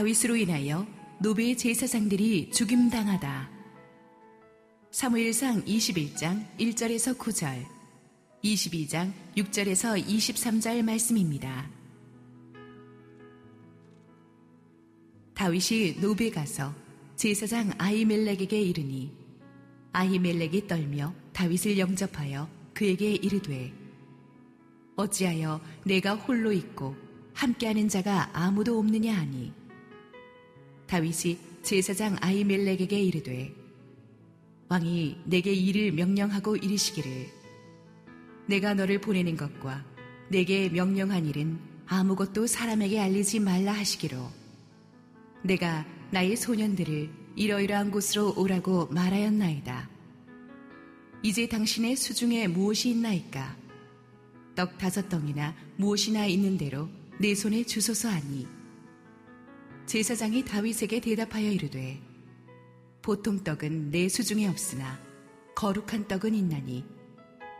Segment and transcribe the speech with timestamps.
[0.00, 0.86] 다윗으로 인하여
[1.20, 3.50] 노베의 제사장들이 죽임당하다.
[4.90, 7.66] 사무엘상 21장 1절에서 9절,
[8.42, 11.68] 22장 6절에서 23절 말씀입니다.
[15.34, 16.74] 다윗이 노베 가서
[17.16, 19.12] 제사장 아히멜렉에게 이르니
[19.92, 23.70] 아히멜렉이 떨며 다윗을 영접하여 그에게 이르되
[24.96, 26.96] 어찌하여 내가 홀로 있고
[27.34, 29.59] 함께하는 자가 아무도 없느냐 하니
[30.90, 33.54] 다윗이 제사장 아히멜렉에게 이르되
[34.68, 37.28] 왕이 내게 일을 명령하고 이르시기를
[38.48, 39.84] 내가 너를 보내는 것과
[40.30, 44.18] 내게 명령한 일은 아무것도 사람에게 알리지 말라 하시기로
[45.44, 49.88] 내가 나의 소년들을 이러이러한 곳으로 오라고 말하였나이다.
[51.22, 53.56] 이제 당신의 수중에 무엇이 있나이까?
[54.56, 56.88] 떡 다섯 덩이나 무엇이나 있는 대로
[57.20, 58.59] 내 손에 주소서 하니
[59.90, 62.00] 제사장이 다윗에게 대답하여 이르되
[63.02, 65.00] 보통 떡은 내 수중에 없으나
[65.56, 66.84] 거룩한 떡은 있나니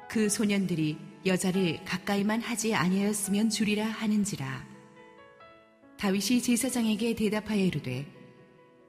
[0.09, 4.65] 그 소년들이 여자를 가까이만 하지 아니하였으면 주리라 하는지라
[5.99, 8.07] 다윗이 제사장에게 대답하여 이르되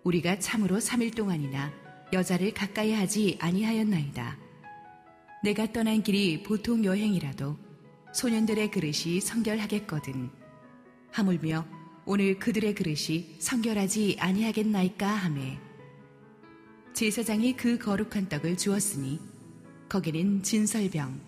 [0.03, 1.73] 우리가 참으로 3일 동안이나
[2.14, 4.38] 여자를 가까이 하지 아니하였나이다.
[5.44, 7.58] 내가 떠난 길이 보통 여행이라도
[8.14, 10.30] 소년들의 그릇이 성결하겠거든.
[11.09, 15.59] 하물며 오늘 그들의 그릇이 성결하지 아니하겠나이까 하매
[16.94, 19.19] 제사장이 그 거룩한 떡을 주었으니
[19.88, 21.19] 거기는 진설병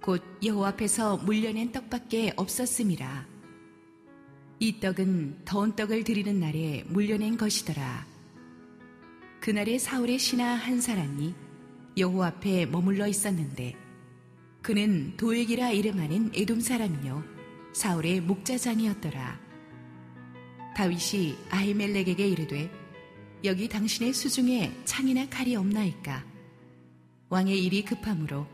[0.00, 3.26] 곧 여호와 앞에서 물려낸 떡밖에 없었음이라.
[4.60, 8.06] 이 떡은 더운 떡을 드리는 날에 물려낸 것이더라.
[9.40, 11.34] 그날에 사울의 신하 한 사람이
[11.96, 13.74] 여호와 앞에 머물러 있었는데
[14.62, 17.24] 그는 도액이라 이름하는 에돔 사람이요
[17.72, 19.43] 사울의 목자장이었더라.
[20.74, 22.70] 다윗이 아히멜렉에게 이르되
[23.44, 26.24] 여기 당신의 수중에 창이나 칼이 없나이까?
[27.28, 28.46] 왕의 일이 급함으로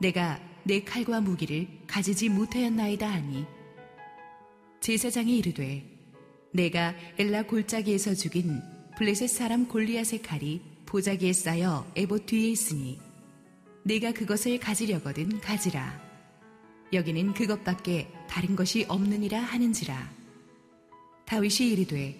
[0.00, 3.46] 내가 내 칼과 무기를 가지지 못하였나이다 하니
[4.80, 5.84] 제사장이 이르되
[6.52, 8.60] 내가 엘라 골짜기에서 죽인
[8.96, 13.00] 블레셋 사람 골리앗의 칼이 보자기에 쌓여 에봇 뒤에 있으니
[13.84, 16.00] 내가 그것을 가지려거든 가지라.
[16.92, 20.21] 여기는 그것밖에 다른 것이 없느니라 하는지라.
[21.26, 22.18] 다윗이 이르되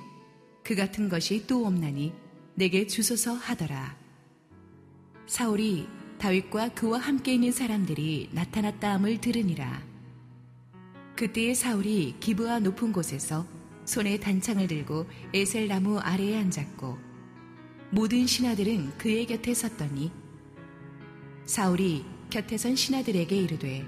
[0.62, 2.12] 그 같은 것이 또 없나니
[2.54, 3.96] 내게 주소서 하더라.
[5.26, 5.86] 사울이
[6.18, 9.82] 다윗과 그와 함께 있는 사람들이 나타났다 함을 들으니라.
[11.16, 13.46] 그때에 사울이 기브와 높은 곳에서
[13.84, 16.98] 손에 단창을 들고 에셀 나무 아래에 앉았고
[17.91, 20.12] 모든 신하들은 그의 곁에 섰더니
[21.44, 23.84] 사울이 곁에 선 신하들에게 이르되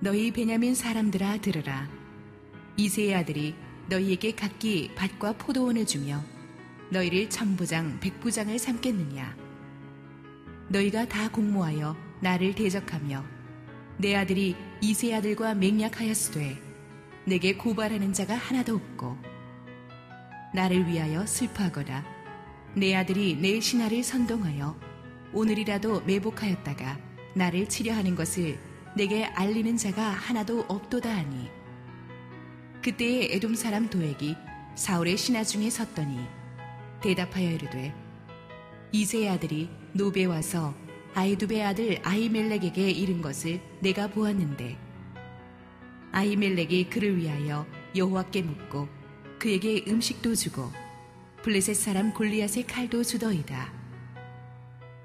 [0.00, 1.88] 너희 베냐민 사람들아 들으라
[2.76, 3.54] 이세의 아들이
[3.88, 6.22] 너희에게 각기 밭과 포도원을 주며
[6.90, 9.36] 너희를 천부장 백부장을 삼겠느냐?
[10.68, 13.24] 너희가 다 공모하여 나를 대적하며
[13.98, 16.56] 내 아들이 이세 아들과 맹약하였으되
[17.26, 19.16] 내게 고발하는 자가 하나도 없고
[20.54, 22.04] 나를 위하여 슬퍼하거나
[22.74, 24.78] 내 아들이 내 신하를 선동하여
[25.32, 26.98] 오늘이라도 매복하였다가
[27.34, 28.58] 나를 치려하는 것을
[28.96, 31.48] 내게 알리는 자가 하나도 없도다 하니
[32.82, 34.36] 그때에 에돔 사람 도액이
[34.74, 36.18] 사울의 신하 중에 섰더니
[37.00, 37.94] 대답하여 이르되
[38.90, 40.74] 이세의 아들이 노베 와서
[41.14, 44.76] 아이두베 아들 아이멜렉에게 이른 것을 내가 보았는데
[46.10, 48.88] 아이멜렉이 그를 위하여 여호와께 묻고
[49.38, 50.68] 그에게 음식도 주고
[51.42, 53.72] 블레셋 사람 골리앗의 칼도 주더이다.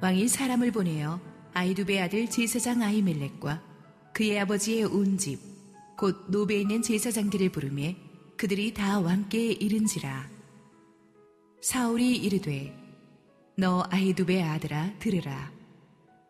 [0.01, 1.19] 왕이 사람을 보내어
[1.53, 3.61] 아이두베 아들 제사장 아이멜렉과
[4.13, 5.46] 그의 아버지의 온 집,
[5.97, 7.97] 곧 노베에 있는 제사장들을 부르매
[8.37, 10.29] 그들이 다 왕께 이른지라.
[11.61, 12.71] 사울이 이르되
[13.57, 15.51] 너 아이두베 아들아 들으라.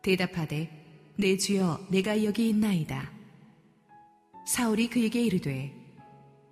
[0.02, 3.12] 대답하되 내 주여 내가 여기 있나이다.
[4.46, 5.74] 사울이 그에게 이르되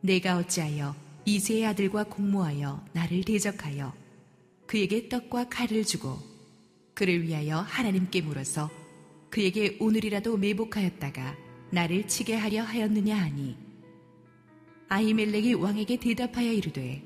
[0.03, 3.95] 내가 어찌하여 이세의 아들과 공모하여 나를 대적하여
[4.67, 6.19] 그에게 떡과 칼을 주고
[6.93, 8.71] 그를 위하여 하나님께 물어서
[9.31, 11.46] 그에게 오늘이라도 매복하였다가
[11.77, 13.55] 나를 치게 하려 하였느냐 하니
[14.89, 17.03] 아히멜렉이 왕에게 대답하여 이르되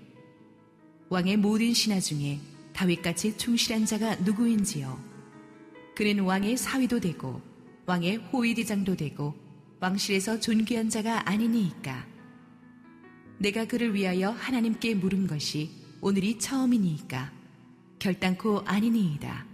[1.09, 2.39] 왕의 모든 신하 중에
[2.73, 4.97] 다윗같이 충실한 자가 누구인지요
[5.97, 7.43] 그는 왕의 사위도 되고
[7.87, 9.35] 왕의 호위대장도 되고
[9.81, 12.07] 왕실에서 존귀한 자가 아니니이까.
[13.39, 15.71] 내가 그를 위하여 하나님께 물은 것이
[16.01, 17.33] 오늘이 처음이니이까
[17.99, 19.47] 결단코 아니니이다.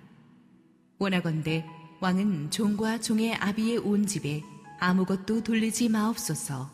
[0.98, 1.64] 원하건대
[2.00, 4.42] 왕은 종과 종의 아비의 온 집에
[4.78, 6.70] 아무것도 돌리지 마옵소서.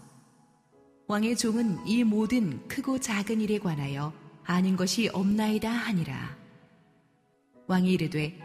[1.09, 4.13] 왕의 종은 이 모든 크고 작은 일에 관하여
[4.45, 6.37] 아는 것이 없나이다 하니라.
[7.67, 8.39] 왕이 이르되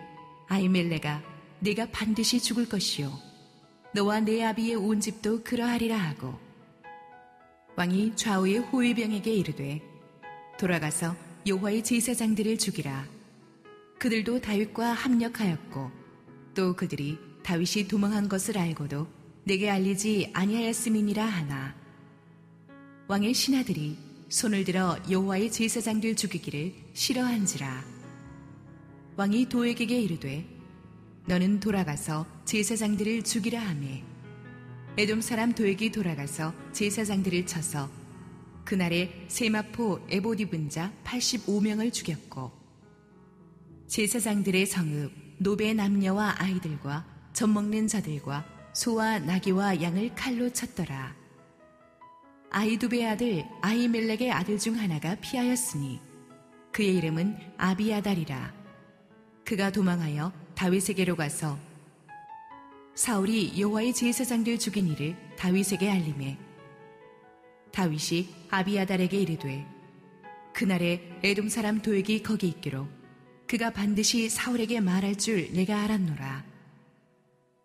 [0.47, 1.21] 아이멜레가
[1.59, 3.11] 네가 반드시 죽을 것이요
[3.93, 6.39] 너와 내 아비의 온 집도 그러하리라 하고
[7.75, 9.81] 왕이 좌우의 호위병에게 이르되
[10.59, 11.15] 돌아가서
[11.45, 13.05] 여호와의 제사장들을 죽이라
[13.99, 15.91] 그들도 다윗과 합력하였고
[16.53, 19.07] 또 그들이 다윗이 도망한 것을 알고도
[19.47, 21.73] 내게 알리지 아니하였음이니라 하나.
[23.07, 23.97] 왕의 신하들이
[24.27, 27.81] 손을 들어 여호와의 제사장들 죽이기를 싫어한지라.
[29.15, 30.45] 왕이 도에게 이르되
[31.27, 34.03] 너는 돌아가서 제사장들을 죽이라 하매.
[34.97, 37.89] 에돔 사람 도액이 돌아가서 제사장들을 쳐서
[38.65, 42.51] 그날에 세마포 에봇 입은 자 85명을 죽였고
[43.87, 51.15] 제사장들의 성읍 노베 남녀와 아이들과 젖 먹는 자들과 소와 나귀와 양을 칼로 쳤더라.
[52.51, 55.99] 아이두베 아들 아이멜렉의 아들 중 하나가 피하였으니
[56.71, 58.53] 그의 이름은 아비아달이라.
[59.43, 61.57] 그가 도망하여 다윗에게로 가서
[62.93, 66.37] 사울이 여호와의 제사장들 죽인 일을 다윗에게 알림해
[67.71, 69.65] 다윗이 아비아달에게 이르되
[70.53, 72.87] 그날에 에돔 사람 도액이 거기 있기로
[73.47, 76.56] 그가 반드시 사울에게 말할 줄 내가 알았노라.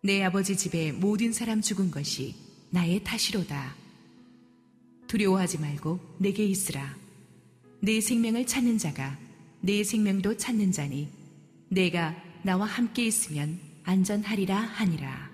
[0.05, 2.35] 내 아버지 집에 모든 사람 죽은 것이
[2.71, 3.73] 나의 탓이로다.
[5.07, 6.93] 두려워하지 말고 내게 있으라.
[7.79, 9.17] 내 생명을 찾는 자가
[9.61, 11.07] 내 생명도 찾는 자니
[11.69, 15.31] 내가 나와 함께 있으면 안전하리라 하니라.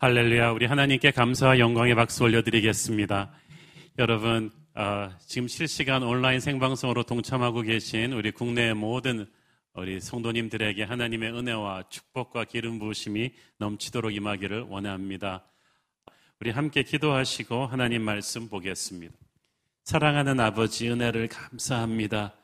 [0.00, 0.50] 할렐루야.
[0.50, 3.30] 우리 하나님께 감사와 영광의 박수 올려드리겠습니다.
[4.00, 9.28] 여러분, 어, 지금 실시간 온라인 생방송으로 동참하고 계신 우리 국내의 모든
[9.80, 15.42] 우리 성도님들에게 하나님의 은혜와 축복과 기름 부으심이 넘치도록 임하기를 원합니다.
[16.38, 19.14] 우리 함께 기도하시고 하나님 말씀 보겠습니다.
[19.84, 22.34] 사랑하는 아버지 은혜를 감사합니다.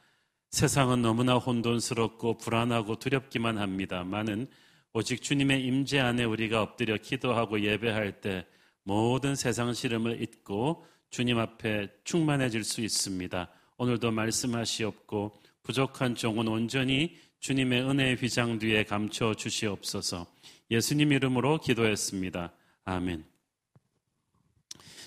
[0.49, 4.47] 세상은 너무나 혼돈스럽고 불안하고 두렵기만 합니다만은
[4.95, 8.47] 오직 주님의 임재 안에 우리가 엎드려 기도하고 예배할 때
[8.83, 13.51] 모든 세상 시름을 잊고 주님 앞에 충만해질 수 있습니다.
[13.77, 20.27] 오늘도 말씀하시옵고 부족한 종은 온전히 주님의 은혜의 휘장 뒤에 감춰 주시옵소서.
[20.69, 22.53] 예수님 이름으로 기도했습니다.
[22.85, 23.25] 아멘.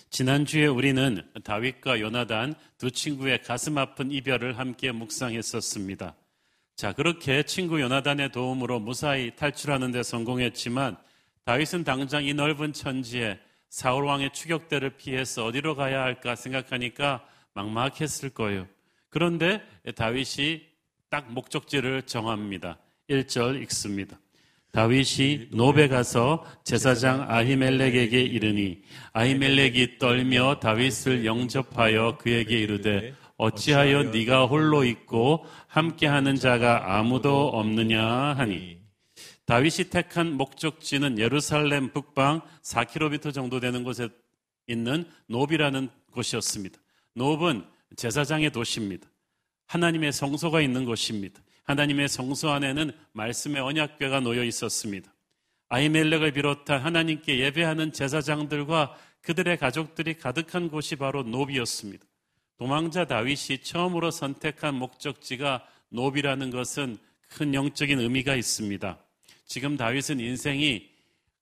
[0.10, 6.16] 지난주에 우리는 다윗과 요나단 두 친구의 가슴 아픈 이별을 함께 묵상했었습니다.
[6.78, 10.96] 자, 그렇게 친구 요나단의 도움으로 무사히 탈출하는 데 성공했지만
[11.44, 13.38] 다윗은 당장 이 넓은 천지에
[13.68, 18.66] 사울 왕의 추격대를 피해서 어디로 가야 할까 생각하니까 막막했을 거예요.
[19.10, 19.62] 그런데
[19.98, 20.69] 다윗이
[21.10, 22.78] 딱 목적지를 정합니다.
[23.10, 24.20] 1절 읽습니다.
[24.72, 28.84] 다윗이 노베 가서 제사장 아히멜렉에게 이르니
[29.14, 38.78] 아히멜렉이 떨며 다윗을 영접하여 그에게 이르되 어찌하여 네가 홀로 있고 함께하는 자가 아무도 없느냐 하니
[39.46, 44.10] 다윗이 택한 목적지는 예루살렘 북방 4km 정도 되는 곳에
[44.68, 46.78] 있는 노비라는 곳이었습니다.
[47.16, 47.66] 노브는
[47.96, 49.10] 제사장의 도시입니다.
[49.70, 51.42] 하나님의 성소가 있는 곳입니다.
[51.64, 55.14] 하나님의 성소 안에는 말씀의 언약궤가 놓여 있었습니다.
[55.70, 62.04] 아이멜렉을 비롯한 하나님께 예배하는 제사장들과 그들의 가족들이 가득한 곳이 바로 노비였습니다.
[62.58, 66.98] 도망자 다윗이 처음으로 선택한 목적지가 노비라는 것은
[67.28, 68.98] 큰 영적인 의미가 있습니다.
[69.46, 70.90] 지금 다윗은 인생이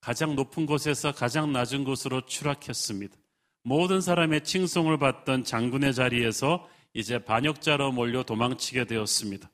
[0.02, 3.16] 가장 높은 곳에서 가장 낮은 곳으로 추락했습니다.
[3.64, 9.50] 모든 사람의 칭송을 받던 장군의 자리에서 이제 반역자로 몰려 도망치게 되었습니다.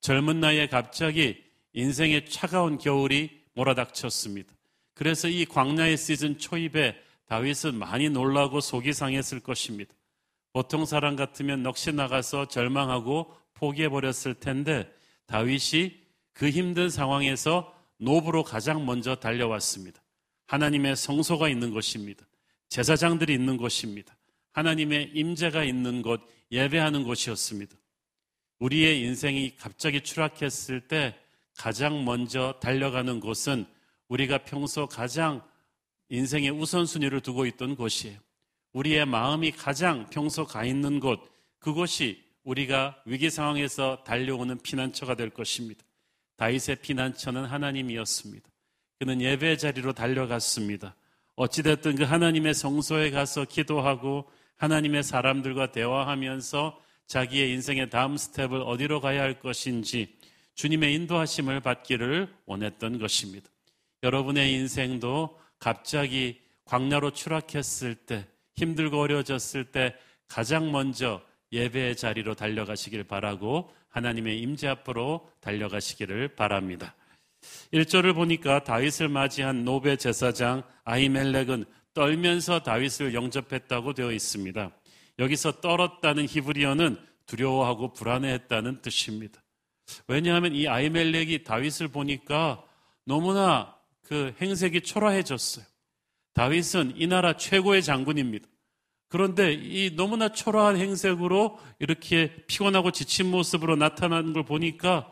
[0.00, 1.42] 젊은 나이에 갑자기
[1.72, 4.52] 인생의 차가운 겨울이 몰아닥쳤습니다.
[4.94, 9.94] 그래서 이 광야의 시즌 초입에 다윗은 많이 놀라고 속이 상했을 것입니다.
[10.52, 14.90] 보통 사람 같으면 넋이 나가서 절망하고 포기해버렸을 텐데
[15.26, 16.00] 다윗이
[16.32, 20.02] 그 힘든 상황에서 노브로 가장 먼저 달려왔습니다.
[20.46, 22.26] 하나님의 성소가 있는 곳입니다.
[22.70, 24.16] 제사장들이 있는 곳입니다.
[24.52, 27.76] 하나님의 임재가 있는 곳, 예배하는 곳이었습니다.
[28.58, 31.16] 우리의 인생이 갑자기 추락했을 때
[31.56, 33.66] 가장 먼저 달려가는 곳은
[34.08, 35.42] 우리가 평소 가장
[36.08, 38.18] 인생의 우선순위를 두고 있던 곳이에요.
[38.72, 41.20] 우리의 마음이 가장 평소 가 있는 곳,
[41.58, 45.82] 그곳이 우리가 위기 상황에서 달려오는 피난처가 될 것입니다.
[46.36, 48.48] 다윗의 피난처는 하나님이었습니다.
[48.98, 50.94] 그는 예배 자리로 달려갔습니다.
[51.36, 59.22] 어찌됐든 그 하나님의 성소에 가서 기도하고 하나님의 사람들과 대화하면서 자기의 인생의 다음 스텝을 어디로 가야
[59.22, 60.14] 할 것인지
[60.54, 63.48] 주님의 인도하심을 받기를 원했던 것입니다.
[64.02, 69.94] 여러분의 인생도 갑자기 광야로 추락했을 때, 힘들고 어려워졌을 때
[70.26, 71.22] 가장 먼저
[71.52, 76.94] 예배의 자리로 달려가시길 바라고 하나님의 임재 앞으로 달려가시기를 바랍니다.
[77.72, 81.64] 1절을 보니까 다윗을 맞이한 노베 제사장 아이멜렉은
[81.98, 84.70] 떨면서 다윗을 영접했다고 되어 있습니다.
[85.18, 89.42] 여기서 떨었다는 히브리어는 두려워하고 불안해했다는 뜻입니다.
[90.06, 92.62] 왜냐하면 이 아이멜렉이 다윗을 보니까
[93.04, 93.74] 너무나
[94.04, 95.64] 그 행색이 초라해졌어요.
[96.34, 98.46] 다윗은 이 나라 최고의 장군입니다.
[99.08, 105.10] 그런데 이 너무나 초라한 행색으로 이렇게 피곤하고 지친 모습으로 나타나는 걸 보니까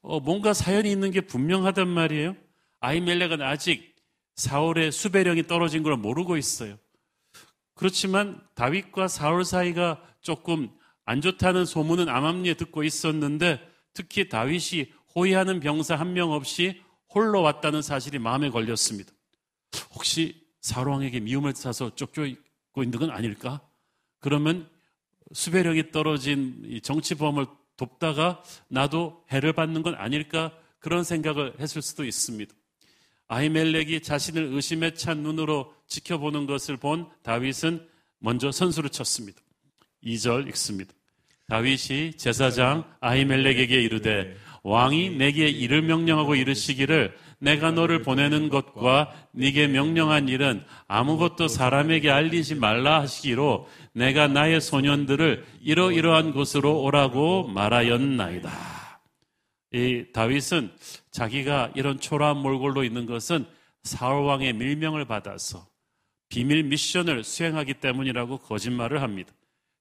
[0.00, 2.36] 어, 뭔가 사연이 있는 게 분명하단 말이에요.
[2.80, 3.91] 아이멜렉은 아직
[4.36, 6.78] 사울의 수배령이 떨어진 걸 모르고 있어요.
[7.74, 10.70] 그렇지만 다윗과 사울 사이가 조금
[11.04, 13.60] 안 좋다는 소문은 암암리에 듣고 있었는데
[13.92, 16.80] 특히 다윗이 호위하는 병사 한 명 없이
[17.14, 19.12] 홀로 왔다는 사실이 마음에 걸렸습니다.
[19.94, 23.60] 혹시 사울 왕에게 미움을 사서 쫓겨있고 있는 건 아닐까?
[24.20, 24.68] 그러면
[25.32, 27.46] 수배령이 떨어진 정치범을
[27.76, 30.56] 돕다가 나도 해를 받는 건 아닐까?
[30.78, 32.54] 그런 생각을 했을 수도 있습니다.
[33.32, 37.86] 아이멜렉이 자신을 의심에 찬 눈으로 지켜보는 것을 본 다윗은
[38.18, 39.40] 먼저 선수를 쳤습니다.
[40.04, 40.92] 2절 읽습니다.
[41.48, 50.28] 다윗이 제사장 아히멜렉에게 이르되 왕이 내게 이를 명령하고 이르시기를 내가 너를 보내는 것과 네게 명령한
[50.28, 58.81] 일은 아무것도 사람에게 알리지 말라 하시기로 내가 나의 소년들을 이러이러한 곳으로 오라고 말하였나이다.
[59.72, 60.70] 이 다윗은
[61.10, 63.46] 자기가 이런 초라한 몰골로 있는 것은
[63.82, 65.66] 사울 왕의 밀명을 받아서
[66.28, 69.32] 비밀 미션을 수행하기 때문이라고 거짓말을 합니다.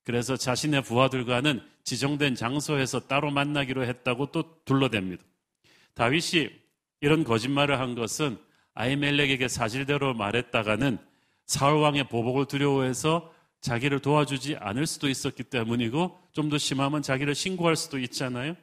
[0.04, 5.20] 그래서 자신의 부하들과는 지정된 장소에서 따로 만나기로 했다고 또 둘러댑니다.
[5.94, 6.50] 다윗이
[7.02, 8.38] 이런 거짓말을 한 것은
[8.74, 10.98] 아이멜렉에게 사실대로 말했다가는
[11.46, 17.76] 사울 왕의 보복을 두려워해서 자기를 도와주지 않을 수도 있었기 때문이고 좀 더 심하면 자기를 신고할
[17.76, 18.56] 수도 있잖아요.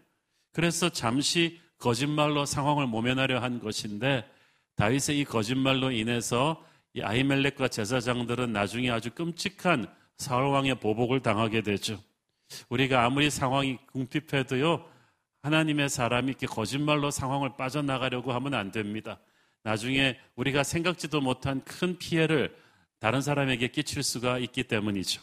[0.52, 4.28] 그래서 잠시 거짓말로 상황을 모면하려 한 것인데
[4.76, 6.64] 다윗의 이 거짓말로 인해서
[6.94, 9.86] 이 아이멜렉과 제사장들은 나중에 아주 끔찍한
[10.16, 12.02] 사울 왕의 보복을 당하게 되죠.
[12.68, 14.84] 우리가 아무리 상황이 궁핍해도요,
[15.42, 19.18] 하나님의 사람이 이렇게 거짓말로 상황을 빠져나가려고 하면 안 됩니다.
[19.62, 22.56] 나중에 우리가 생각지도 못한 큰 피해를
[22.98, 25.20] 다른 사람에게 끼칠 수가 있기 때문이죠.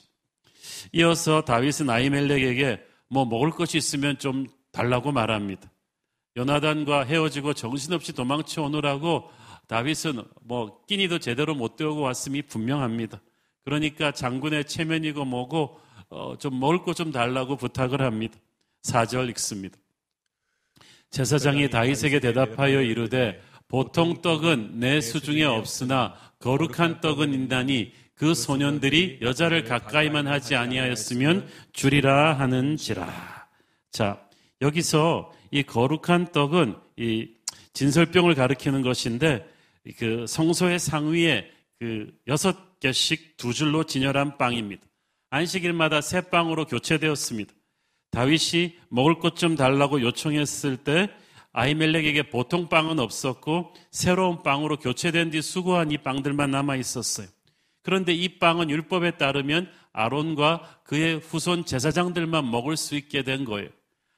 [0.94, 5.72] 이어서 다윗은 아이멜렉에게 뭐 먹을 것이 있으면 좀 달라고 말합니다.
[6.36, 9.32] 요나단과 헤어지고 정신없이 도망쳐 오느라고
[9.68, 13.22] 다윗은 뭐 끼니도 제대로 못 때우고 왔음이 분명합니다.
[13.64, 15.80] 그러니까 장군의 체면이고 뭐고
[16.10, 18.38] 어, 좀 먹을 것좀 달라고 부탁을 합니다.
[18.84, 19.78] 4절 읽습니다.
[21.10, 29.64] 제사장이 다윗에게 대답하여 이르되 보통 떡은 내 수중에 없으나 거룩한 떡은 인다니 그 소년들이 여자를
[29.64, 33.48] 가까이만 하지 아니하였으면 주리라 하는지라.
[33.92, 34.25] 자,
[34.62, 37.30] 여기서 이 거룩한 떡은 이
[37.74, 39.48] 진설병을 가리키는 것인데
[39.98, 44.84] 그 성소의 상위에 그 여섯 개씩 두 줄로 진열한 빵입니다.
[45.30, 47.54] 안식일마다 새 빵으로 교체되었습니다.
[48.12, 51.10] 다윗이 먹을 것 좀 달라고 요청했을 때
[51.52, 57.28] 아이멜렉에게 보통 빵은 없었고 새로운 빵으로 교체된 뒤 수거한 이 빵들만 남아 있었어요.
[57.82, 63.70] 그런데 이 빵은 율법에 따르면 아론과 그의 후손 제사장들만 먹을 수 있게 된 거예요.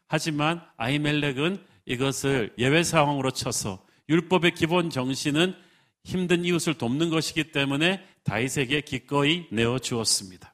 [0.08, 5.56] 하지만 아이멜렉은 이것을 예외 상황으로 쳐서 율법의 기본 정신은
[6.04, 10.54] 힘든 이웃을 돕는 것이기 때문에 다윗에게 기꺼이 내어 주었습니다.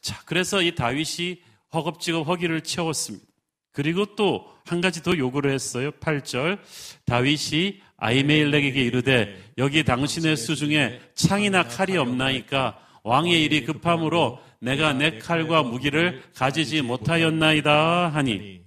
[0.00, 1.42] 자, 그래서 이 다윗이
[1.72, 3.26] 허겁지겁 허기를 채웠습니다.
[3.72, 5.90] 그리고 또 한 가지 더 요구를 했어요.
[5.92, 6.58] 8절.
[7.06, 15.18] 다윗이 아이메일렉에게 이르되 여기 당신의 수 중에 창이나 칼이 없나이까 왕의 일이 급함으로 내가 내
[15.18, 18.60] 칼과 무기를 가지지 못하였나이다 하니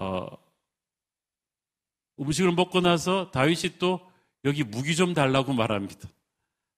[0.00, 0.26] 어,
[2.18, 4.00] 음식을 먹고 나서 다윗이 또
[4.46, 6.08] 여기 무기 좀 달라고 말합니다.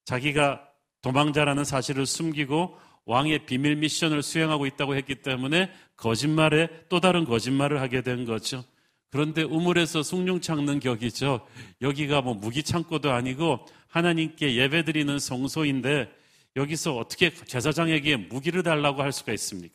[0.05, 0.69] 자기가
[1.03, 8.03] 도망자라는 사실을 숨기고 왕의 비밀 미션을 수행하고 있다고 했기 때문에 거짓말에 또 다른 거짓말을 하게
[8.03, 8.65] 된 거죠.
[9.11, 11.47] 그런데 우물에서 숭늉 찾는 격이죠.
[11.81, 16.13] 여기가 뭐 무기 창고도 아니고 하나님께 예배 드리는 성소인데
[16.57, 19.75] 여기서 어떻게 제사장에게 무기를 달라고 할 수가 있습니까?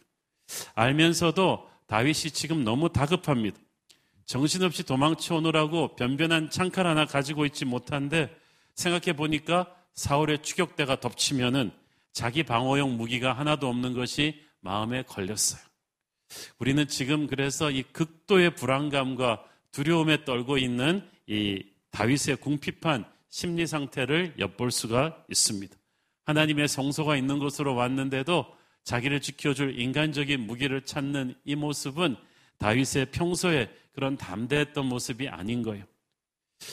[0.75, 3.57] 알면서도 다윗이 지금 너무 다급합니다.
[4.25, 8.29] 정신없이 도망쳐 오느라고 변변한 창칼 하나 가지고 있지 못한데
[8.75, 11.71] 생각해 보니까 사울의 추격대가 덮치면은
[12.11, 15.61] 자기 방어용 무기가 하나도 없는 것이 마음에 걸렸어요.
[16.59, 24.71] 우리는 지금 그래서 이 극도의 불안감과 두려움에 떨고 있는 이 다윗의 궁핍한 심리 상태를 엿볼
[24.71, 25.75] 수가 있습니다.
[26.25, 28.45] 하나님의 성소가 있는 곳으로 왔는데도
[28.87, 32.15] 자기를 지켜줄 인간적인 무기를 찾는 이 모습은
[32.57, 35.83] 다윗의 평소에 그런 담대했던 모습이 아닌 거예요.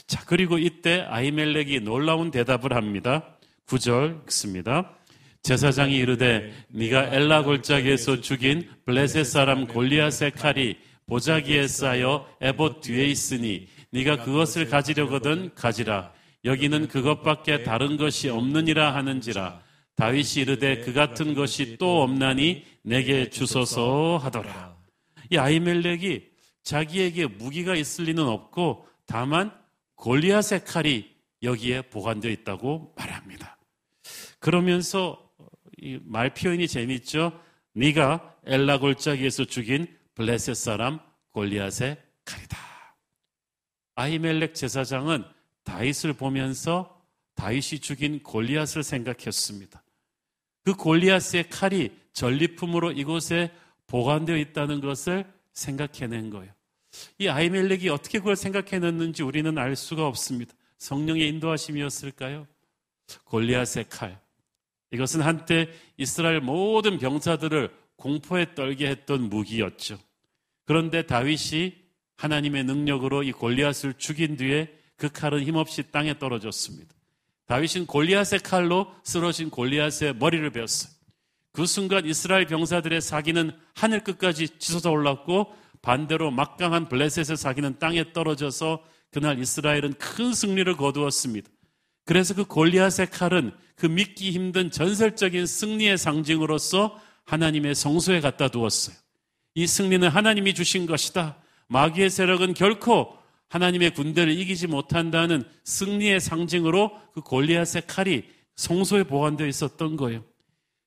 [0.07, 3.37] 자, 그리고 이때 아이멜렉이 놀라운 대답을 합니다.
[3.67, 4.97] 9절 읽습니다.
[5.43, 13.67] 제사장이 이르되 네가 엘라 골짜기에서 죽인 블레셋 사람 골리앗의 칼이 보자기에 쌓여 에봇 뒤에 있으니
[13.91, 16.13] 네가 그것을 가지려거든 가지라
[16.45, 19.64] 여기는 그것밖에 다른 것이 없느니라 하는지라
[19.97, 24.77] 다윗이 이르되 그 같은 것이 또 없나니 내게 주소서 하더라
[25.31, 26.23] 이 아이멜렉이
[26.63, 29.53] 자기에게 무기가 있을 리는 없고 다만
[29.97, 33.59] 골리앗의 칼이 여기에 보관되어 있다고 말합니다.
[34.39, 35.31] 그러면서
[36.03, 37.39] 말 표현이 재밌죠.
[37.75, 41.01] 네가 엘라 골짜기에서 죽인 블레셋 사람
[41.33, 42.59] 골리앗의 칼이다.
[43.95, 45.25] 아히멜렉 제사장은
[45.65, 47.03] 다윗을 보면서
[47.35, 49.84] 다윗이 죽인 골리앗을 생각했습니다.
[50.65, 53.53] 그 골리앗의 칼이 전리품으로 이곳에
[53.87, 56.53] 보관되어 있다는 것을 생각해낸 거예요.
[57.19, 60.55] 이 아이멜렉이 어떻게 그걸 생각해냈는지 우리는 알 수가 없습니다.
[60.79, 62.47] 성령의 인도하심이었을까요?
[63.25, 64.19] 골리앗의 칼.
[64.91, 69.99] 이것은 한때 이스라엘 모든 병사들을 공포에 떨게 했던 무기였죠.
[70.65, 71.75] 그런데 다윗이
[72.17, 76.94] 하나님의 능력으로 이 골리앗을 죽인 뒤에 그 칼은 힘없이 땅에 떨어졌습니다.
[77.47, 80.93] 다윗은 골리앗의 칼로 쓰러진 골리앗의 머리를 베었어요.
[81.53, 88.83] 그 순간 이스라엘 병사들의 사기는 하늘 끝까지 치솟아 올랐고 반대로 막강한 블레셋의 사기는 땅에 떨어져서
[89.13, 91.49] 그날 이스라엘은 큰 승리를 거두었습니다.
[92.07, 98.97] 그래서 그 골리앗의 칼은 그 믿기 힘든 전설적인 승리의 상징으로서 하나님의 성소에 갖다 두었어요.
[99.55, 101.37] 이 승리는 하나님이 주신 것이다.
[101.69, 103.17] 마귀의 세력은 결코
[103.49, 108.25] 하나님의 군대를 이기지 못한다는 승리의 상징으로 그 골리앗의 칼이
[108.57, 110.25] 성소에 보관되어 있었던 거예요.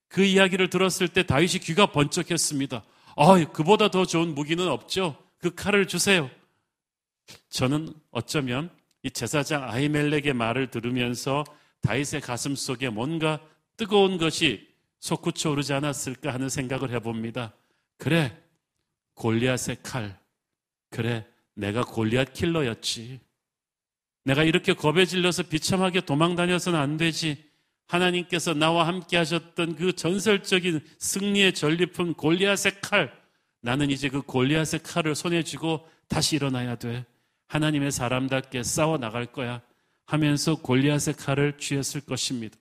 [0.10, 2.84] 그 이야기를 들었을 때 다윗이 귀가 번쩍했습니다.
[3.16, 5.18] 아, 그보다 더 좋은 무기는 없죠.
[5.40, 6.30] 그 칼을 주세요.
[7.50, 8.70] 저는 어쩌면
[9.04, 11.44] 이 제사장 아이멜렉의 말을 들으면서
[11.82, 13.40] 다윗의 가슴 속에 뭔가
[13.76, 14.68] 뜨거운 것이
[15.00, 17.54] 솟구쳐 오르지 않았을까 하는 생각을 해봅니다.
[17.98, 18.38] 그래,
[19.16, 20.20] 골리앗의 칼.
[20.90, 21.26] 그래,
[21.58, 23.20] 내가 골리앗 킬러였지.
[24.24, 27.44] 내가 이렇게 겁에 질려서 비참하게 도망 다녀서는 안 되지.
[27.88, 33.12] 하나님께서 나와 함께 하셨던 그 전설적인 승리의 전리품 골리앗의 칼.
[33.62, 37.06] 나는 이제 그 골리앗의 칼을 손에 쥐고 다시 일어나야 돼.
[37.48, 39.62] 하나님의 사람답게 싸워 나갈 거야.
[40.06, 42.56] 하면서 골리앗의 칼을 쥐었을 것입니다.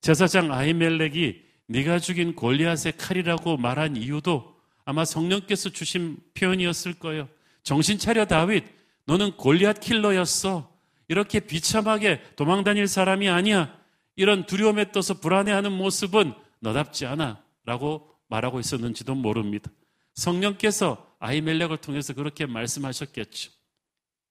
[0.00, 7.28] 제사장 아이멜렉이 네가 죽인 골리앗의 칼이라고 말한 이유도 아마 성령께서 주신 표현이었을 거예요.
[7.62, 8.64] 정신 차려 다윗,
[9.06, 10.70] 너는 골리앗 킬러였어.
[11.08, 13.76] 이렇게 비참하게 도망 다닐 사람이 아니야.
[14.16, 17.42] 이런 두려움에 떠서 불안해하는 모습은 너답지 않아.
[17.64, 19.70] 라고 말하고 있었는지도 모릅니다.
[20.14, 23.50] 성령께서 아이멜렉을 통해서 그렇게 말씀하셨겠죠.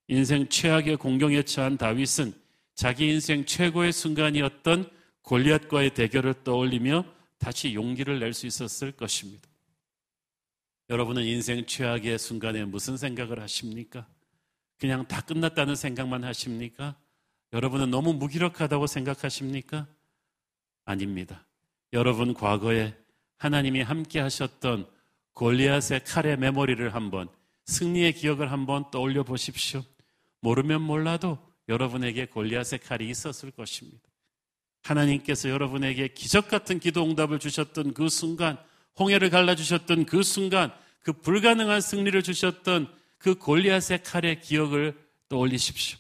[0.08, 2.34] 인생 최악의 공경에 처한 다윗은
[2.76, 4.90] 자기 인생 최고의 순간이었던
[5.24, 7.04] 골리앗과의 대결을 떠올리며
[7.38, 9.49] 다시 용기를 낼 수 있었을 것입니다.
[10.90, 14.08] 여러분은 인생 최악의 순간에 무슨 생각을 하십니까?
[14.80, 16.96] 그냥 다 끝났다는 생각만 하십니까?
[17.54, 19.88] 여러분은 너무 무기력하다고 생각하십니까?
[20.86, 21.46] 아닙니다.
[21.94, 22.96] 여러분 과거에
[23.38, 24.90] 하나님이 함께 하셨던
[25.34, 27.30] 골리앗의 칼의 메모리를 한번
[27.66, 29.84] 승리의 기억을 한번 떠올려 보십시오.
[30.42, 34.02] 모르면 몰라도 여러분에게 골리앗의 칼이 있었을 것입니다.
[34.82, 38.58] 하나님께서 여러분에게 기적 같은 기도 응답을 주셨던 그 순간,
[39.00, 44.98] 홍해를 갈라주셨던 그 순간, 그 불가능한 승리를 주셨던 그 골리앗의 칼의 기억을
[45.30, 45.98] 떠올리십시오.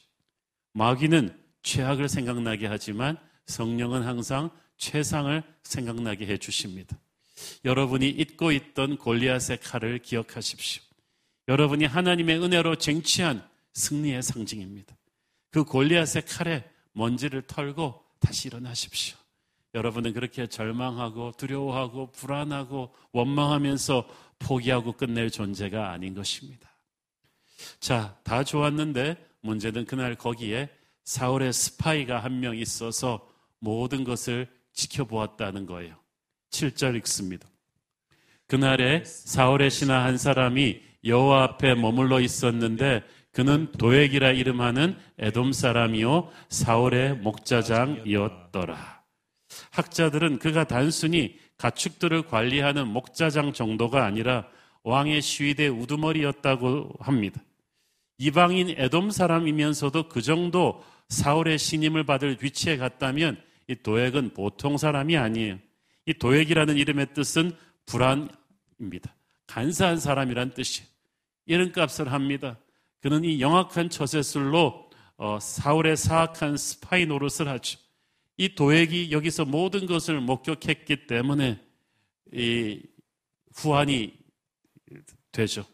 [0.73, 6.97] 마귀는 최악을 생각나게 하지만 성령은 항상 최상을 생각나게 해 주십니다.
[7.65, 10.83] 여러분이 잊고 있던 골리앗의 칼을 기억하십시오.
[11.47, 14.95] 여러분이 하나님의 은혜로 쟁취한 승리의 상징입니다.
[15.51, 19.17] 그 골리앗의 칼에 먼지를 털고 다시 일어나십시오.
[19.73, 24.07] 여러분은 그렇게 절망하고 두려워하고 불안하고 원망하면서
[24.39, 26.69] 포기하고 끝낼 존재가 아닌 것입니다.
[27.79, 30.69] 자, 다 좋았는데 문제는 그날 거기에
[31.03, 33.27] 사울의 스파이가 한 명 있어서
[33.59, 35.95] 모든 것을 지켜보았다는 거예요.
[36.51, 37.47] 7절 읽습니다.
[38.47, 47.17] 그날에 사울의 신하 한 사람이 여호와 앞에 머물러 있었는데 그는 도액이라 이름하는 에돔 사람이요 사울의
[47.17, 48.98] 목자장이었더라.
[49.71, 54.47] 학자들은 그가 단순히 가축들을 관리하는 목자장 정도가 아니라
[54.83, 57.41] 왕의 시위대 우두머리였다고 합니다.
[58.17, 65.59] 이방인 에돔 사람이면서도 그 정도 사울의 신임을 받을 위치에 갔다면 이 도액은 보통 사람이 아니에요.
[66.05, 67.51] 이 도액이라는 이름의 뜻은
[67.85, 69.15] 불안입니다.
[69.47, 70.87] 간사한 사람이란 뜻이에요.
[71.45, 72.57] 이런 값을 합니다.
[73.01, 77.79] 그는 이 영악한 처세술로 어, 사울의 사악한 스파이 노릇을 하죠.
[78.39, 81.59] 이 도액이 여기서 모든 것을 목격했기 때문에
[82.31, 82.81] 이
[83.53, 84.13] 후환이
[85.33, 85.65] 되죠.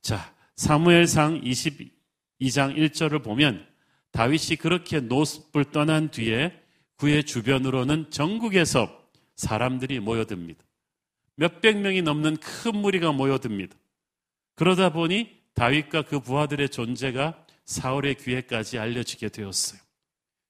[0.00, 3.66] 자, 사무엘상 22장 1절을 보면
[4.12, 6.56] 다윗이 그렇게 노습을 떠난 뒤에
[6.98, 10.62] 그의 주변으로는 전국에서 사람들이 모여듭니다.
[11.34, 13.76] 몇백 명이 넘는 큰 무리가 모여듭니다.
[14.54, 19.80] 그러다 보니 다윗과 그 부하들의 존재가 사울의 귀에까지 알려지게 되었어요.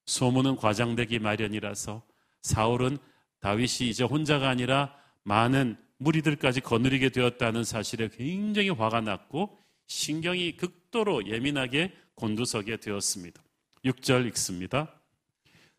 [0.06, 2.02] 소문은 과장되기 마련이라서
[2.42, 2.98] 사울은
[3.40, 11.92] 다윗이 이제 혼자가 아니라 많은 무리들까지 거느리게 되었다는 사실에 굉장히 화가 났고 신경이 극도로 예민하게
[12.14, 13.42] 곤두서게 되었습니다.
[13.84, 14.92] 6절 읽습니다.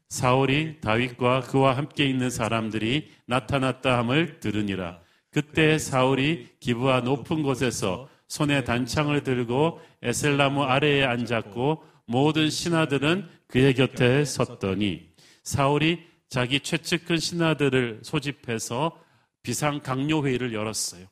[0.09, 4.99] 사울이 다윗과 그와 함께 있는 사람들이 나타났다 함을 들으니라.
[5.31, 14.25] 그때 사울이 기부와 높은 곳에서 손에 단창을 들고 에셀나무 아래에 앉았고 모든 신하들은 그의 곁에
[14.25, 15.11] 섰더니
[15.43, 18.99] 사울이 자기 최측근 신하들을 소집해서
[19.43, 21.05] 비상 강요 회의를 열었어요.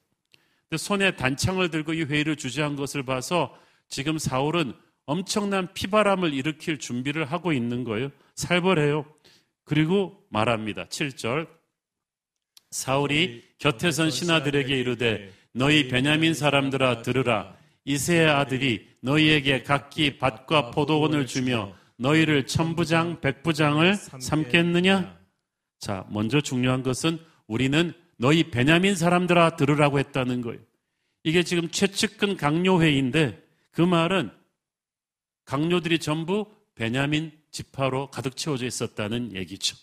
[0.76, 3.56] 손에 단창을 들고 이 회의를 주재한 것을 봐서
[3.90, 4.74] 지금 사울은
[5.06, 8.10] 엄청난 피바람을 일으킬 준비를 하고 있는 거예요.
[8.34, 9.06] 살벌해요.
[9.64, 10.86] 그리고 말합니다.
[10.86, 11.48] 7절.
[12.72, 17.56] 사울이 곁에 선 신하들에게 이르되 너희 베냐민 사람들아 들으라.
[17.86, 25.20] 이세의 아들이 너희에게 각기 밭과 포도원을 주며 너희를 천부장, 백부장을 삼겠느냐?
[25.80, 30.60] 자, 먼저 중요한 것은 우리는 너희 베냐민 사람들아 들으라고 했다는 거예요.
[31.24, 34.32] 이게 지금 최측근 강요회의인데 그 말은
[35.46, 39.78] 강요들이 전부 베냐민 지파로 가득 채워져 있었다는 얘기죠.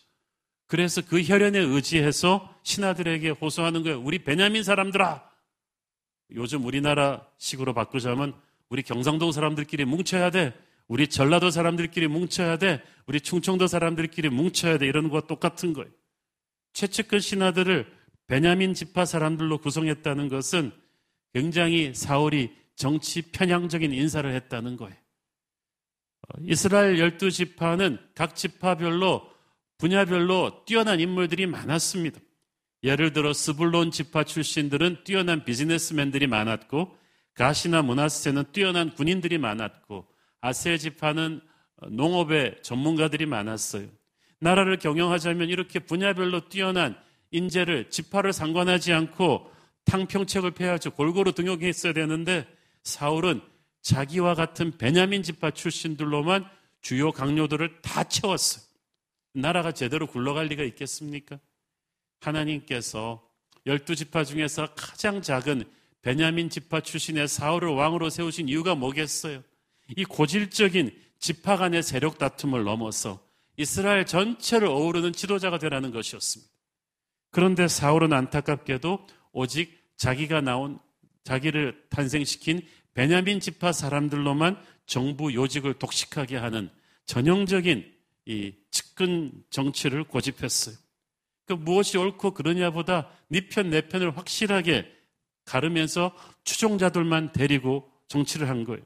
[0.66, 4.00] 그래서 그 혈연에 의지해서 신하들에게 호소하는 거예요.
[4.00, 5.28] 우리 베냐민 사람들아!
[6.32, 8.34] 요즘 우리나라 식으로 바꾸자면
[8.68, 10.52] 우리 경상도 사람들끼리 뭉쳐야 돼.
[10.88, 12.82] 우리 전라도 사람들끼리 뭉쳐야 돼.
[13.06, 14.86] 우리 충청도 사람들끼리 뭉쳐야 돼.
[14.86, 15.90] 이런 거와 똑같은 거예요.
[16.72, 17.86] 최측근 신하들을
[18.26, 20.72] 베냐민 지파 사람들로 구성했다는 것은
[21.34, 24.94] 굉장히 사울이 정치 편향적인 인사를 했다는 거예요.
[24.94, 29.28] 어, 이스라엘 열두 지파는 각 지파별로
[29.78, 32.20] 분야별로 뛰어난 인물들이 많았습니다.
[32.82, 36.96] 예를 들어 스불론 지파 출신들은 뛰어난 비즈니스맨들이 많았고
[37.34, 40.06] 가시나 문하세는 뛰어난 군인들이 많았고
[40.48, 41.40] 아셀 지파는
[41.90, 43.86] 농업의 전문가들이 많았어요.
[44.40, 46.96] 나라를 경영하자면 이렇게 분야별로 뛰어난
[47.30, 49.52] 인재를 지파를 상관하지 않고
[49.84, 50.92] 탕평책을 펴야죠.
[50.92, 52.46] 골고루 등용했어야 되는데
[52.82, 53.40] 사울은
[53.82, 56.48] 자기와 같은 베냐민 지파 출신들로만
[56.80, 58.64] 주요 강요들을 다 채웠어요.
[59.34, 61.38] 나라가 제대로 굴러갈 리가 있겠습니까?
[62.20, 63.22] 하나님께서
[63.66, 65.64] 열두 지파 중에서 가장 작은
[66.02, 69.42] 베냐민 지파 출신의 사울을 왕으로 세우신 이유가 뭐겠어요?
[69.96, 73.20] 이 고질적인 지파 간의 세력 다툼을 넘어서
[73.56, 76.52] 이스라엘 전체를 어우르는 지도자가 되라는 것이었습니다.
[77.30, 80.78] 그런데 사울은 안타깝게도 오직 자기가 나온
[81.24, 82.62] 자기를 탄생시킨
[82.94, 86.70] 베냐민 지파 사람들로만 정부 요직을 독식하게 하는
[87.06, 87.92] 전형적인
[88.26, 90.76] 이 측근 정치를 고집했어요.
[91.46, 94.90] 그 무엇이 옳고 그러냐보다 네 편, 내 편을 확실하게
[95.44, 98.84] 가르면서 추종자들만 데리고 정치를 한 거예요.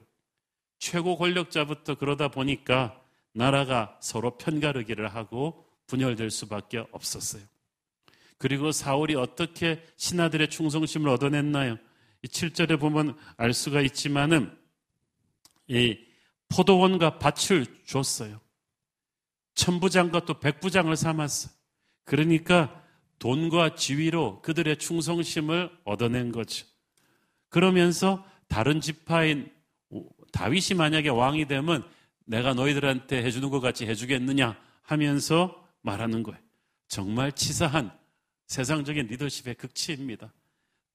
[0.83, 7.41] 최고 권력자부터 그러다 보니까 나라가 서로 편가르기를 하고 분열될 수밖에 없었어요.
[8.37, 11.77] 그리고 사울이 어떻게 신하들의 충성심을 얻어냈나요?
[12.21, 14.53] 이 7절에 보면 알 수가 있지만은
[15.67, 15.97] 이
[16.49, 18.41] 포도원과 밭을 줬어요.
[19.55, 21.53] 천부장과 또 백부장을 삼았어요.
[22.03, 22.83] 그러니까
[23.19, 26.65] 돈과 지위로 그들의 충성심을 얻어낸 거죠.
[27.47, 29.52] 그러면서 다른 지파인
[30.33, 31.87] 다윗이 만약에 왕이 되면
[32.25, 36.39] 내가 너희들한테 해주는 것 같이 해주겠느냐 하면서 말하는 거예요.
[36.87, 37.91] 정말 치사한
[38.47, 40.33] 세상적인 리더십의 극치입니다.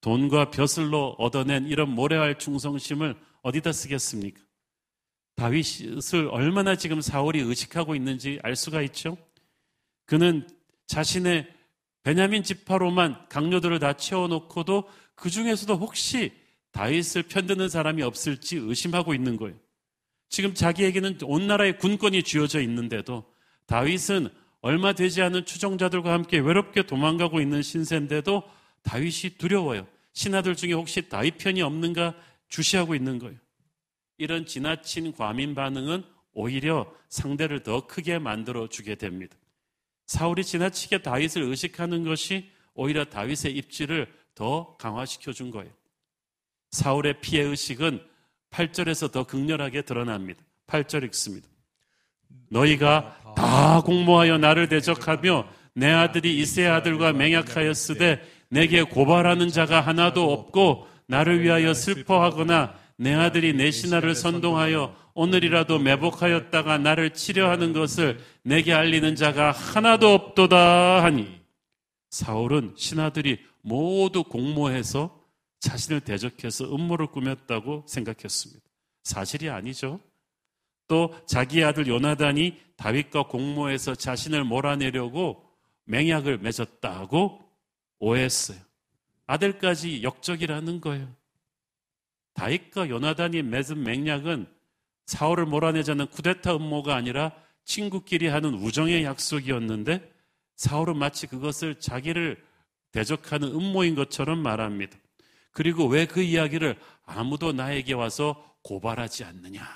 [0.01, 4.41] 돈과 벼슬로 얻어낸 이런 모래알 충성심을 어디다 쓰겠습니까?
[5.35, 9.17] 다윗을 얼마나 지금 사울이 의식하고 있는지 알 수가 있죠.
[10.05, 10.47] 그는
[10.87, 11.47] 자신의
[12.03, 16.33] 베냐민 지파로만 강요들을 다 채워놓고도 그 중에서도 혹시
[16.71, 19.55] 다윗을 편드는 사람이 없을지 의심하고 있는 거예요.
[20.29, 23.25] 지금 자기에게는 온 나라의 군권이 쥐어져 있는데도
[23.65, 24.29] 다윗은
[24.61, 28.43] 얼마 되지 않은 추종자들과 함께 외롭게 도망가고 있는 신세인데도
[28.83, 29.87] 다윗이 두려워요.
[30.13, 32.15] 신하들 중에 혹시 다윗 편이 없는가
[32.49, 33.37] 주시하고 있는 거예요.
[34.17, 36.03] 이런 지나친 과민 반응은
[36.33, 39.35] 오히려 상대를 더 크게 만들어 주게 됩니다.
[40.05, 45.71] 사울이 지나치게 다윗을 의식하는 것이 오히려 다윗의 입지를 더 강화시켜 준 거예요.
[46.71, 48.01] 사울의 피해 의식은
[48.51, 50.41] 8절에서 더 극렬하게 드러납니다.
[50.67, 51.47] 8절 읽습니다.
[52.49, 60.87] 너희가 다 공모하여 나를 대적하며 내 아들이 이세 아들과 맹약하였으되 내게 고발하는 자가 하나도 없고
[61.07, 69.15] 나를 위하여 슬퍼하거나 내 아들이 내 신하를 선동하여 오늘이라도 매복하였다가 나를 치려하는 것을 내게 알리는
[69.15, 71.39] 자가 하나도 없도다 하니
[72.09, 75.18] 사울은 신하들이 모두 공모해서
[75.59, 78.61] 자신을 대적해서 음모를 꾸몄다고 생각했습니다.
[79.03, 79.99] 사실이 아니죠.
[80.87, 85.45] 또 자기 아들 요나단이 다윗과 공모해서 자신을 몰아내려고
[85.85, 87.39] 맹약을 맺었다고
[87.99, 88.57] 오해했어요.
[89.27, 91.13] 아들까지 역적이라는 거예요.
[92.33, 94.47] 다윗과 요나단이 맺은 맹약은
[95.05, 97.33] 사울을 몰아내자는 쿠데타 음모가 아니라
[97.65, 100.11] 친구끼리 하는 우정의 약속이었는데
[100.55, 102.43] 사울은 마치 그것을 자기를
[102.91, 104.97] 대적하는 음모인 것처럼 말합니다.
[105.51, 109.67] 그리고 왜 그 이야기를 아무도 나에게 와서 고발하지 않느냐.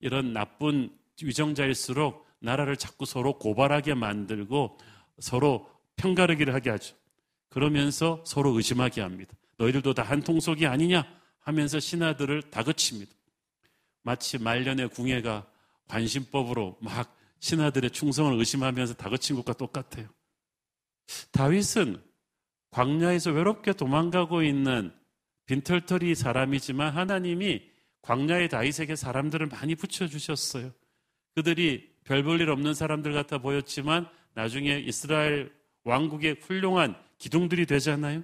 [0.00, 4.78] 이런 나쁜 위정자일수록 나라를 자꾸 서로 고발하게 만들고
[5.18, 6.94] 서로 편가르기를 하게 하죠.
[7.48, 9.34] 그러면서 서로 의심하게 합니다.
[9.56, 11.04] 너희들도 다 한 통속이 아니냐
[11.40, 13.12] 하면서 신하들을 다그칩니다.
[14.02, 15.50] 마치 말년의 궁예가
[15.88, 20.08] 관심법으로 막 신하들의 충성을 의심하면서 다그친 것과 똑같아요.
[21.32, 22.02] 다윗은
[22.70, 24.92] 광야에서 외롭게 도망가고 있는
[25.46, 27.62] 빈털터리 사람이지만 하나님이
[28.02, 30.70] 광야의 다윗에게 사람들을 많이 붙여주셨어요.
[31.34, 35.52] 그들이 별 볼 일 없는 사람들 같아 보였지만 나중에 이스라엘
[35.84, 38.22] 왕국의 훌륭한 기둥들이 되잖아요.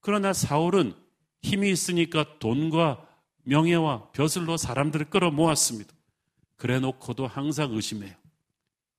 [0.00, 0.94] 그러나 사울은
[1.42, 3.06] 힘이 있으니까 돈과
[3.44, 5.92] 명예와 벼슬로 사람들을 끌어모았습니다.
[6.56, 8.14] 그래 놓고도 항상 의심해요.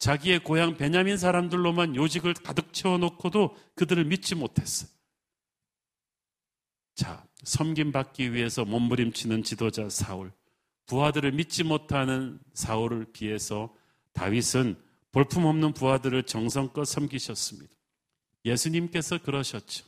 [0.03, 4.89] 자기의 고향 베냐민 사람들로만 요직을 가득 채워놓고도 그들을 믿지 못했어요.
[6.93, 10.33] 자, 섬김받기 위해서 몸부림치는 지도자 사울.
[10.87, 13.73] 부하들을 믿지 못하는 사울을 비해서
[14.11, 14.75] 다윗은
[15.13, 17.73] 볼품없는 부하들을 정성껏 섬기셨습니다.
[18.43, 19.85] 예수님께서 그러셨죠.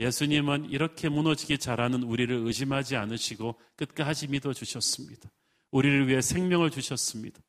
[0.00, 5.30] 예수님은 이렇게 무너지기 잘하는 우리를 의심하지 않으시고 끝까지 믿어주셨습니다.
[5.70, 7.40] 우리를 위해 생명을 주셨습니다.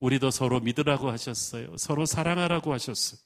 [0.00, 1.76] 우리도 서로 믿으라고 하셨어요.
[1.76, 3.20] 서로 사랑하라고 하셨어요.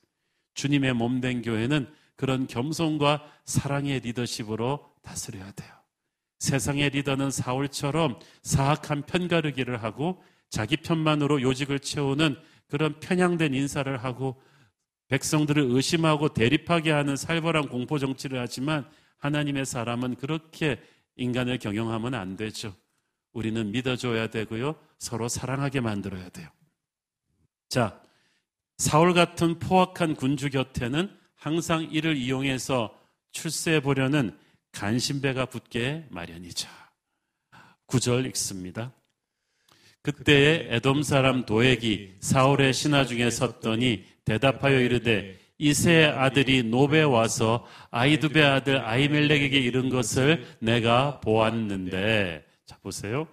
[0.54, 5.70] 주님의 몸된 교회는 그런 겸손과 사랑의 리더십으로 다스려야 돼요.
[6.38, 12.36] 세상의 리더는 사울처럼 사악한 편가르기를 하고 자기 편만으로 요직을 채우는
[12.68, 14.40] 그런 편향된 인사를 하고
[15.08, 20.80] 백성들을 의심하고 대립하게 하는 살벌한 공포 정치를 하지만 하나님의 사람은 그렇게
[21.16, 22.74] 인간을 경영하면 안 되죠.
[23.32, 24.76] 우리는 믿어줘야 되고요.
[24.98, 26.48] 서로 사랑하게 만들어야 돼요.
[27.70, 28.02] 자,
[28.78, 32.98] 사울 같은 포악한 군주 곁에는 항상 이를 이용해서
[33.30, 34.36] 출세해 보려는
[34.72, 36.68] 간신배가 붙게 마련이죠.
[37.86, 38.92] 구절 읽습니다.
[40.02, 48.42] 그때에 에돔 사람 도액이 사울의 신하 중에 섰더니 대답하여 이르되 이세 아들이 노베 와서 아이두베
[48.42, 53.28] 아들 아이멜렉에게 이른 것을 내가 보았는데 자 보세요.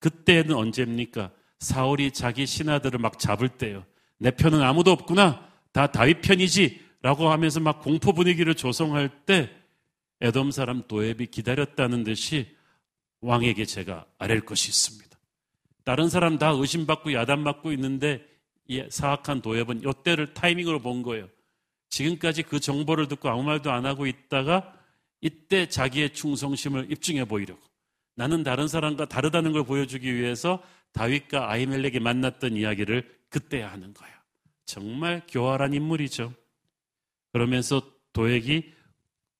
[0.00, 1.30] 그때는 언제입니까?
[1.60, 3.84] 사울이 자기 신하들을 막 잡을 때요.
[4.18, 5.48] 내 편은 아무도 없구나.
[5.72, 6.90] 다 다윗 편이지.
[7.02, 9.50] 라고 하면서 막 공포 분위기를 조성할 때
[10.20, 12.54] 에돔 사람 도앱이 기다렸다는 듯이
[13.22, 15.18] 왕에게 제가 아랠 것이 있습니다.
[15.84, 18.26] 다른 사람 다 의심받고 야단받고 있는데
[18.68, 21.28] 이 사악한 도엽은 이때를 타이밍으로 본 거예요.
[21.88, 24.74] 지금까지 그 정보를 듣고 아무 말도 안 하고 있다가
[25.22, 27.60] 이때 자기의 충성심을 입증해 보이려고.
[28.14, 34.14] 나는 다른 사람과 다르다는 걸 보여주기 위해서 다윗과 아이멜렉이 만났던 이야기를 그때 하는 거예요.
[34.66, 36.32] 정말 교활한 인물이죠.
[37.32, 38.72] 그러면서 도액이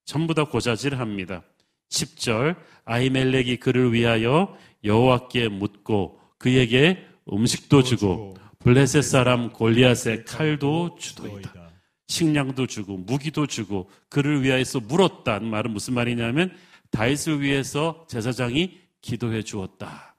[0.05, 1.43] 전부 다 고자질합니다.
[1.91, 11.71] 10절 아이멜렉이 그를 위하여 여호와께 묻고 그에게 음식도 주고 블레셋 사람 골리앗의 칼도 주도이다.
[12.09, 16.53] 식량도 주고 무기도 주고 그를 위하여서 물었다는 말은 무슨 말이냐면
[16.91, 20.10] 다윗을 위해서 제사장이 기도해 주었다.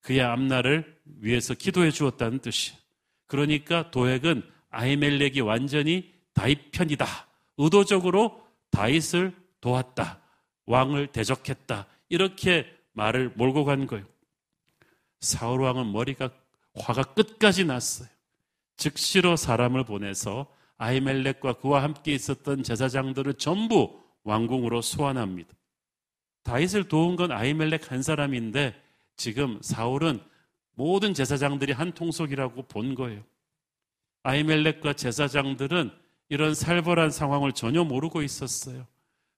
[0.00, 2.78] 그의 앞날을 위해서 기도해 주었다는 뜻이에요.
[3.26, 7.06] 그러니까 도액은 아이멜렉이 완전히 다윗 편이다.
[7.58, 10.20] 의도적으로 다윗을 도왔다.
[10.66, 11.86] 왕을 대적했다.
[12.08, 14.04] 이렇게 말을 몰고 간 거예요.
[15.20, 16.30] 사울 왕은 머리가
[16.74, 18.08] 화가 끝까지 났어요.
[18.76, 20.46] 즉시로 사람을 보내서
[20.78, 25.52] 아이멜렉과 그와 함께 있었던 제사장들을 전부 왕궁으로 소환합니다.
[26.42, 28.74] 다윗을 도운 건 아이멜렉 한 사람인데
[29.20, 30.18] 지금 사울은
[30.76, 33.22] 모든 제사장들이 한 통속이라고 본 거예요.
[34.22, 35.90] 아이멜렉과 제사장들은
[36.30, 38.86] 이런 살벌한 상황을 전혀 모르고 있었어요.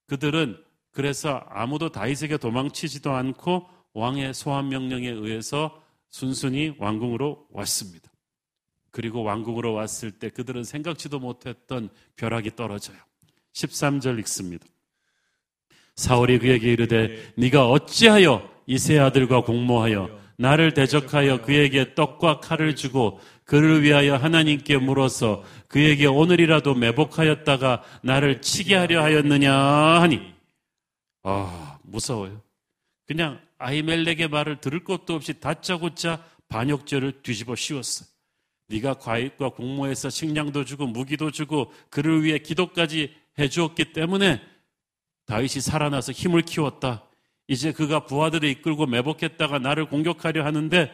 [0.07, 0.57] 그들은
[0.93, 8.09] 그래서 아무도 다윗에게 도망치지도 않고 왕의 소환 명령에 의해서 순순히 왕궁으로 왔습니다.
[8.93, 12.99] 그리고 왕궁으로 왔을 때 그들은 생각지도 못했던 벼락이 떨어져요.
[13.53, 14.65] 13절 읽습니다.
[15.97, 23.83] 사울이 그에게 이르되 네가 어찌하여 이세 아들과 공모하여 나를 대적하여 그에게 떡과 칼을 주고 그를
[23.83, 30.21] 위하여 하나님께 물어서 그에게 오늘이라도 매복하였다가 나를 치게 하려 하였느냐 하니
[31.23, 32.41] 아 무서워요.
[33.07, 38.09] 그냥 아이멜렉의 말을 들을 것도 없이 다짜고짜 반역죄를 뒤집어 씌웠어요.
[38.69, 44.41] 네가 과일과 공모해서 식량도 주고 무기도 주고 그를 위해 기도까지 해주었기 때문에
[45.27, 47.05] 다윗이 살아나서 힘을 키웠다.
[47.49, 50.93] 이제 그가 부하들을 이끌고 매복했다가 나를 공격하려 하는데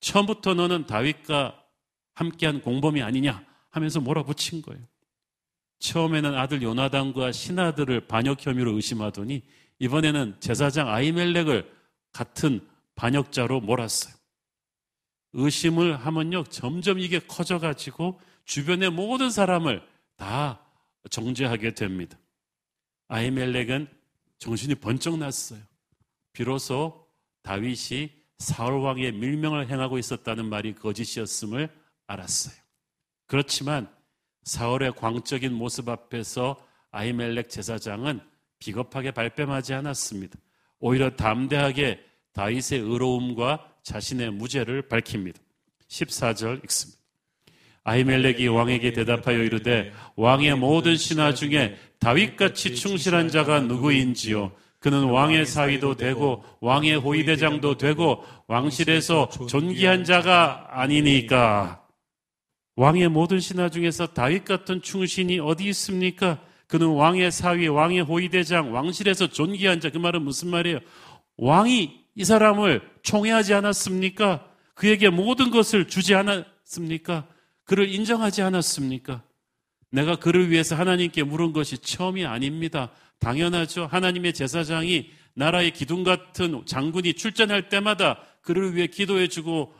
[0.00, 1.62] 처음부터 너는 다윗과
[2.14, 4.82] 함께한 공범이 아니냐 하면서 몰아붙인 거예요.
[5.78, 9.42] 처음에는 아들 요나단과 신하들을 반역 혐의로 의심하더니
[9.78, 11.70] 이번에는 제사장 아이멜렉을
[12.12, 12.60] 같은
[12.94, 14.14] 반역자로 몰았어요.
[15.32, 19.82] 의심을 하면요, 점점 이게 커져가지고 주변의 모든 사람을
[20.16, 20.60] 다
[21.10, 22.18] 정죄하게 됩니다.
[23.08, 23.88] 아이멜렉은
[24.38, 25.60] 정신이 번쩍 났어요.
[26.32, 27.06] 비로소
[27.42, 31.68] 다윗이 사울 왕의 밀명을 행하고 있었다는 말이 거짓이었음을
[32.06, 32.54] 알았어요.
[33.26, 33.88] 그렇지만
[34.44, 36.56] 사울의 광적인 모습 앞에서
[36.90, 38.20] 아이멜렉 제사장은
[38.58, 40.38] 비겁하게 발뺌하지 않았습니다.
[40.78, 45.40] 오히려 담대하게 다윗의 의로움과 자신의 무죄를 밝힙니다.
[45.88, 47.00] 14절 읽습니다.
[47.84, 54.52] 아이멜렉이 왕에게 대답하여 이르되 왕의 모든 신하 중에 다윗같이 충실한 자가 누구인지요?
[54.82, 61.86] 그는 왕의 사위도 되고 왕의 호위대장도 되고 왕실에서 존귀한 자가 아니니까.
[62.74, 66.40] 왕의 모든 신하 중에서 다윗 같은 충신이 어디 있습니까?
[66.66, 69.88] 그는 왕의 사위, 왕의 호위대장, 왕실에서 존귀한 자.
[69.88, 70.80] 그 말은 무슨 말이에요?
[71.36, 74.44] 왕이 이 사람을 총애하지 않았습니까?
[74.74, 77.28] 그에게 모든 것을 주지 않았습니까?
[77.62, 79.22] 그를 인정하지 않았습니까?
[79.92, 82.90] 내가 그를 위해서 하나님께 물은 것이 처음이 아닙니다.
[83.22, 83.86] 당연하죠.
[83.86, 89.74] 하나님의 제사장이 나라의 기둥 같은 장군이 출전할 때마다 그를 위해 기도해주고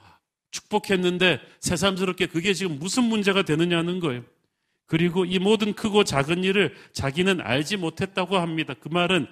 [0.53, 4.23] 축복했는데 새삼스럽게 그게 지금 무슨 문제가 되느냐는 거예요.
[4.87, 8.75] 그리고 이 모든 크고 작은 일을 자기는 알지 못했다고 합니다.
[8.79, 9.27] 그 말은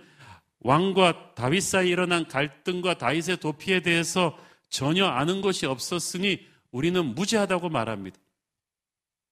[0.61, 4.37] 왕과 다윗 사이 일어난 갈등과 다윗의 도피에 대해서
[4.69, 8.19] 전혀 아는 것이 없었으니 우리는 무지하다고 말합니다.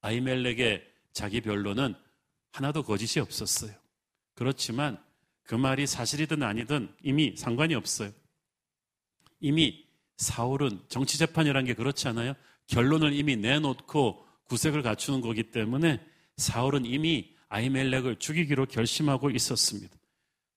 [0.02, 1.94] 아이멜렉의 자기 변론은
[2.52, 3.72] 하나도 거짓이 없었어요.
[4.38, 5.02] 그렇지만
[5.42, 8.12] 그 말이 사실이든 아니든 이미 상관이 없어요.
[9.40, 9.84] 이미
[10.16, 12.34] 사울은 정치재판이라는 게 그렇지 않아요?
[12.68, 16.00] 결론을 이미 내놓고 구색을 갖추는 거기 때문에
[16.36, 19.96] 사울은 이미 아이멜렉을 죽이기로 결심하고 있었습니다.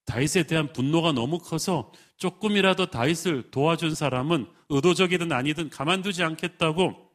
[0.06, 7.12] 다윗에 대한 분노가 너무 커서 조금이라도 다윗을 도와준 사람은 의도적이든 아니든 가만두지 않겠다고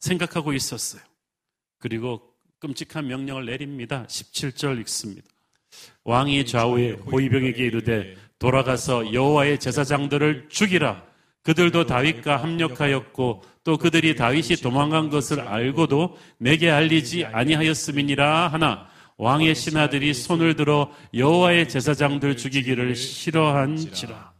[0.00, 1.02] 생각하고 있었어요.
[1.78, 4.04] 그리고 끔찍한 명령을 내립니다.
[4.08, 5.31] 17절 읽습니다.
[6.04, 11.02] 왕이 좌우에 호위병에게 이르되 돌아가서 여호와의 제사장들을 죽이라.
[11.42, 20.14] 그들도 다윗과 합력하였고 또 그들이 다윗이 도망간 것을 알고도 내게 알리지 아니하였음이니라 하나 왕의 신하들이
[20.14, 24.32] 손을 들어 여호와의 제사장들 죽이기를 싫어한지라.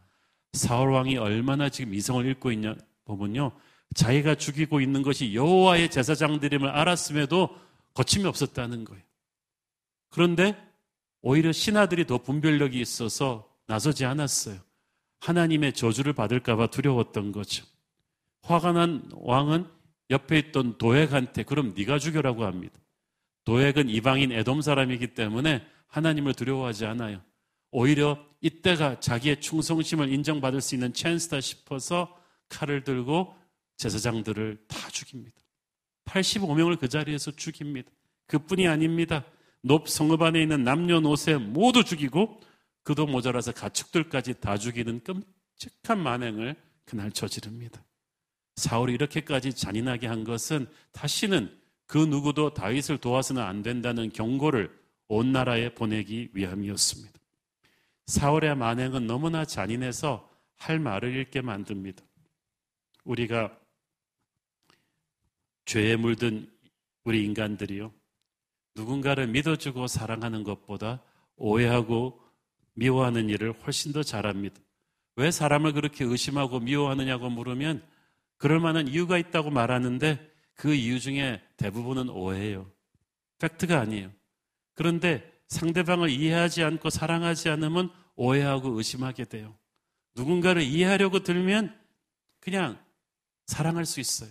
[0.53, 3.51] 사울 왕이 얼마나 지금 이성을 잃고 있냐 보면요.
[3.95, 7.49] 자기가 죽이고 있는 것이 여호와의 제사장들임을 알았음에도
[7.93, 9.03] 거침이 없었다는 거예요.
[10.09, 10.55] 그런데
[11.23, 14.59] 오히려 신하들이 더 분별력이 있어서 나서지 않았어요.
[15.21, 17.65] 하나님의 저주를 받을까봐 두려웠던 거죠.
[18.41, 19.65] 화가 난 왕은
[20.09, 22.77] 옆에 있던 도액한테 그럼 네가 죽여라고 합니다.
[23.45, 27.21] 도액은 이방인 에돔 사람이기 때문에 하나님을 두려워하지 않아요.
[27.71, 32.19] 오히려 이때가 자기의 충성심을 인정받을 수 있는 찬스다 싶어서
[32.49, 33.33] 칼을 들고
[33.77, 35.37] 제사장들을 다 죽입니다.
[36.03, 37.89] 85명을 그 자리에서 죽입니다.
[38.27, 39.23] 그뿐이 아닙니다.
[39.63, 42.39] 높 성읍 안에 있는 남녀노새 모두 죽이고
[42.83, 46.55] 그도 모자라서 가축들까지 다 죽이는 끔찍한 만행을
[46.85, 47.83] 그날 저지릅니다.
[48.57, 51.57] 사울이 이렇게까지 잔인하게 한 것은 다시는
[51.87, 57.19] 그 누구도 다윗을 도와서는 안 된다는 경고를 온 나라에 보내기 위함이었습니다.
[58.07, 62.03] 사울의 만행은 너무나 잔인해서 할 말을 잃게 만듭니다.
[63.05, 63.57] 우리가
[65.65, 66.51] 죄에 물든
[67.05, 67.93] 우리 인간들이요.
[68.75, 71.01] 누군가를 믿어주고 사랑하는 것보다
[71.35, 72.19] 오해하고
[72.73, 74.59] 미워하는 일을 훨씬 더 잘합니다.
[75.15, 77.83] 왜 사람을 그렇게 의심하고 미워하느냐고 물으면
[78.37, 82.69] 그럴 만한 이유가 있다고 말하는데 그 이유 중에 대부분은 오해예요.
[83.39, 84.11] 팩트가 아니에요.
[84.73, 89.55] 그런데 상대방을 이해하지 않고 사랑하지 않으면 오해하고 의심하게 돼요.
[90.15, 91.75] 누군가를 이해하려고 들면
[92.39, 92.79] 그냥
[93.45, 94.29] 사랑할 수 있어요.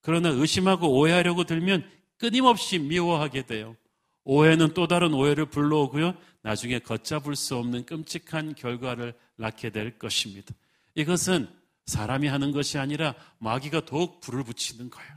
[0.00, 1.88] 그러나 의심하고 오해하려고 들면
[2.22, 3.76] 끊임없이 미워하게 돼요.
[4.22, 6.14] 오해는 또 다른 오해를 불러오고요.
[6.42, 10.54] 나중에 걷잡을 수 없는 끔찍한 결과를 낳게 될 것입니다.
[10.94, 11.48] 이것은
[11.86, 15.10] 사람이 하는 것이 아니라 마귀가 더욱 불을 붙이는 거예요.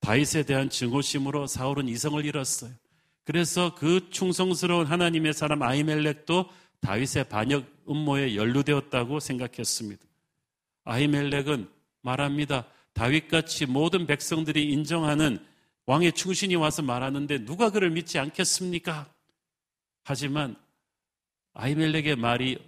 [0.00, 2.72] 다윗에 대한 증오심으로 사울은 이성을 잃었어요.
[3.22, 6.50] 그래서 그 충성스러운 하나님의 사람 아이멜렉도
[6.80, 10.04] 다윗의 반역 음모에 연루되었다고 생각했습니다.
[10.82, 11.68] 아이멜렉은
[12.02, 12.66] 말합니다.
[12.94, 15.38] 다윗같이 모든 백성들이 인정하는
[15.90, 19.12] 왕의 충신이 와서 말하는데 누가 그를 믿지 않겠습니까?
[20.04, 20.54] 하지만
[21.54, 22.58] 아이멜렉의 말이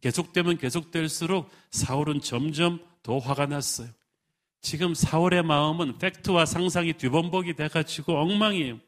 [0.00, 3.88] 계속되면 계속될수록 사울은 점점 더 화가 났어요.
[4.62, 8.80] 지금 사울의 마음은 팩트와 상상이 뒤범벅이 돼가지고 엉망이에요.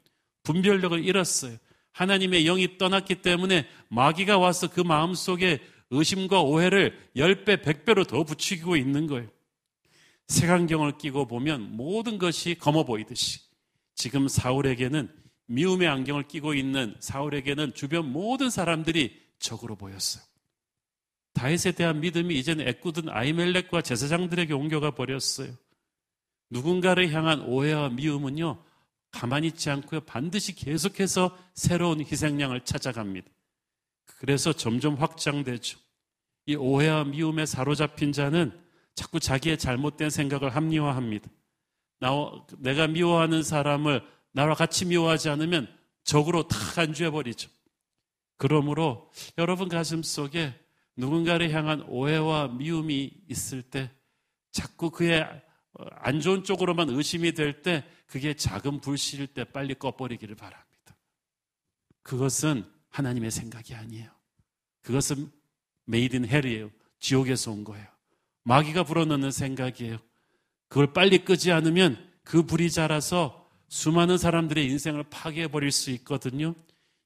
[0.45, 1.59] 분별력을 잃었어요.
[1.92, 8.74] 하나님의 영이 떠났기 때문에 마귀가 와서 그 마음 속에 의심과 오해를 10배, 100배로 더 붙이고
[8.74, 9.28] 있는 거예요.
[10.29, 13.41] 색안경을 끼고 보면 모든 것이 검어 보이듯이
[13.95, 15.11] 지금 사울에게는
[15.47, 20.25] 미움의 안경을 끼고 있는 사울에게는 주변 모든 사람들이 적으로 보였어요.
[21.35, 25.53] 다윗에 대한 믿음이 이제는 애꿎은 아이멜렉과 제사장들에게 옮겨가 버렸어요.
[26.51, 28.62] 누군가를 향한 오해와 미움은요,
[29.11, 33.29] 가만히 있지 않고요, 반드시 계속해서 새로운 희생양을 찾아갑니다.
[34.18, 35.79] 그래서 점점 확장되죠.
[36.47, 38.64] 이 오해와 미움에 사로잡힌 자는
[38.95, 41.28] 자꾸 자기의 잘못된 생각을 합리화합니다.
[42.01, 42.11] 나,
[42.59, 45.68] 내가 미워하는 사람을 나와 같이 미워하지 않으면
[46.05, 47.51] 적으로 다 간주해버리죠.
[48.36, 50.55] 그러므로 여러분 가슴 속에
[50.97, 53.90] 누군가를 향한 오해와 미움이 있을 때
[54.53, 55.26] 자꾸 그의
[55.90, 60.97] 안 좋은 쪽으로만 의심이 될 때 그게 작은 불씨일 때 빨리 꺼버리기를 바랍니다.
[62.03, 64.09] 그것은 하나님의 생각이 아니에요.
[64.82, 65.32] 그것은
[65.87, 66.70] made in hell이에요.
[67.01, 67.86] 지옥에서 온 거예요.
[68.45, 69.99] 마귀가 불어넣는 생각이에요.
[70.68, 76.55] 그걸 빨리 끄지 않으면 그 불이 자라서 수많은 사람들의 인생을 파괴해버릴 수 있거든요.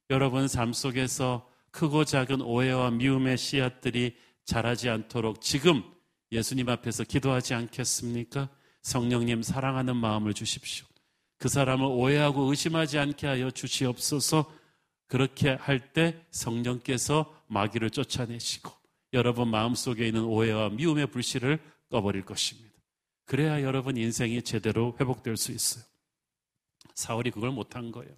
[0.09, 4.15] 여러분 삶 속에서 크고 작은 오해와 미움의 씨앗들이
[4.45, 5.83] 자라지 않도록 지금
[6.31, 8.49] 예수님 앞에서 기도하지 않겠습니까?
[8.81, 10.85] 성령님 사랑하는 마음을 주십시오.
[11.37, 14.51] 그 사람을 오해하고 의심하지 않게 하여 주시옵소서
[15.07, 18.78] 그렇게 할 때 성령께서 마귀를 쫓아내시고
[19.13, 22.69] 여러분 마음속에 있는 오해와 미움의 불씨를 꺼버릴 것입니다.
[23.25, 25.83] 그래야 여러분 인생이 제대로 회복될 수 있어요.
[26.95, 28.11] 사울이 그걸 못한 거예요.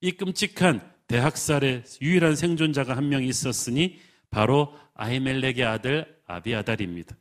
[0.00, 4.00] 이 끔찍한 대학살의 유일한 생존자가 한 명 있었으니
[4.30, 7.16] 바로 아이멜렉의 아들 아비아달입니다.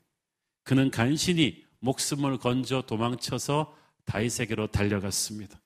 [0.63, 3.75] 그는 간신히 목숨을 건져 도망쳐서
[4.05, 5.61] 다윗에게로 달려갔습니다.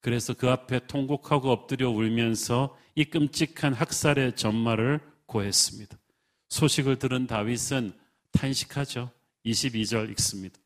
[0.00, 5.96] 그래서 그 앞에 통곡하고 엎드려 울면서 이 끔찍한 학살의 전말을 고했습니다.
[6.48, 7.92] 소식을 들은 다윗은
[8.32, 9.10] 탄식하죠.
[9.46, 10.58] 22절 읽습니다.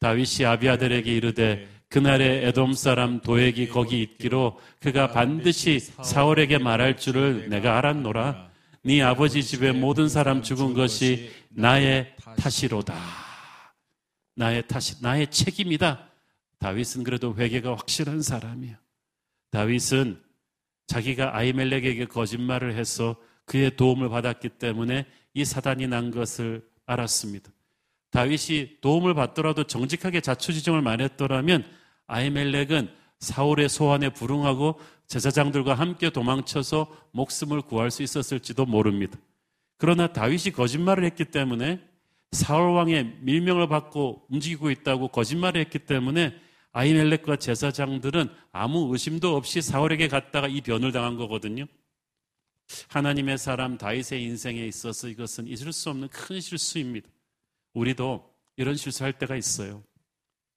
[0.00, 7.78] 다윗이 아비아들에게 이르되 그날에 에돔 사람 도액이 거기 있기로 그가 반드시 사울에게 말할 줄을 내가
[7.78, 8.50] 알았노라.
[8.84, 12.94] 네 아버지 집에 모든 사람 죽은 것이 나의 탓이로다.
[14.36, 16.08] 나의 탓이 나의 책임이다.
[16.58, 18.78] 다윗은 그래도 회개가 확실한 사람이야.
[19.50, 20.22] 다윗은
[20.86, 23.16] 자기가 아이멜렉에게 거짓말을 해서
[23.48, 27.50] 그의 도움을 받았기 때문에 이 사단이 난 것을 알았습니다.
[28.10, 31.64] 다윗이 도움을 받더라도 정직하게 자초지종을 말했더라면
[32.06, 34.78] 아이멜렉은 사울의 소환에 불응하고
[35.08, 39.18] 제사장들과 함께 도망쳐서 목숨을 구할 수 있었을지도 모릅니다.
[39.76, 41.80] 그러나 다윗이 거짓말을 했기 때문에
[42.32, 46.34] 사울 왕의 밀명을 받고 움직이고 있다고 거짓말을 했기 때문에
[46.72, 51.64] 아이멜렉과 제사장들은 아무 의심도 없이 사울에게 갔다가 이 변을 당한 거거든요.
[52.88, 57.08] 하나님의 사람 다윗의 인생에 있어서 이것은 잊을 수 없는 큰 실수입니다.
[57.74, 59.82] 우리도 이런 실수할 때가 있어요.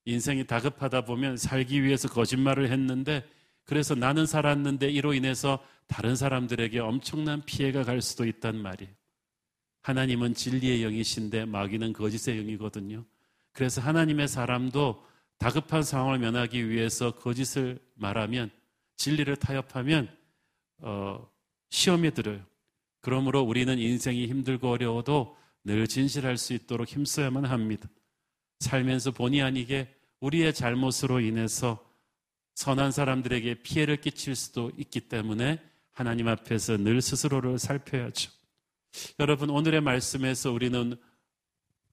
[0.06, 3.24] 인생이 다급하다 보면 살기 위해서 거짓말을 했는데
[3.64, 8.92] 그래서 나는 살았는데 이로 인해서 다른 사람들에게 엄청난 피해가 갈 수도 있단 말이에요.
[9.82, 13.06] 하나님은 진리의 영이신데 마귀는 거짓의 영이거든요.
[13.52, 15.06] 그래서 하나님의 사람도
[15.38, 18.52] 다급한 상황을 면하기 위해서 거짓을 말하면
[18.98, 20.16] 진리를 타협하면
[20.80, 21.28] 어,
[21.72, 22.46] 시험에 들어요.
[23.00, 27.90] 그러므로 우리는 인생이 힘들고 어려워도 늘 진실할 수 있도록 힘써야만 합니다.
[28.60, 31.84] 살면서 본의 아니게 우리의 잘못으로 인해서
[32.54, 35.60] 선한 사람들에게 피해를 끼칠 수도 있기 때문에
[35.92, 38.32] 하나님 앞에서 늘 스스로를 살펴야죠.
[39.20, 40.96] 여러분, 오늘의 말씀에서 우리는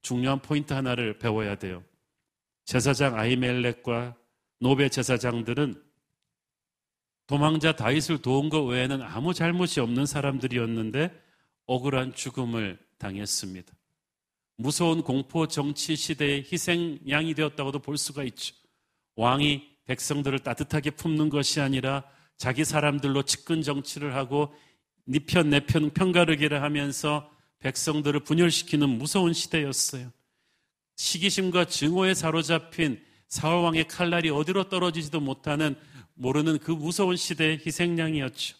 [0.02, 1.82] 중요한 포인트 하나를 배워야 돼요.
[2.64, 4.16] 제사장 아이멜렉과
[4.60, 5.87] 노베 제사장들은
[7.28, 11.12] 도망자 다윗을 도운 것 외에는 아무 잘못이 없는 사람들이었는데
[11.66, 13.70] 억울한 죽음을 당했습니다.
[14.56, 18.56] 무서운 공포 정치 시대의 희생양이 되었다고도 볼 수가 있죠.
[19.14, 22.02] 왕이 백성들을 따뜻하게 품는 것이 아니라
[22.38, 24.54] 자기 사람들로 측근 정치를 하고
[25.06, 30.10] 니편 네 내편 편가르기를 하면서 백성들을 분열시키는 무서운 시대였어요.
[30.96, 35.76] 시기심과 증오에 사로잡힌 사울 왕의 칼날이 어디로 떨어지지도 못하는
[36.18, 38.56] 모르는 그 무서운 시대의 희생양이었죠.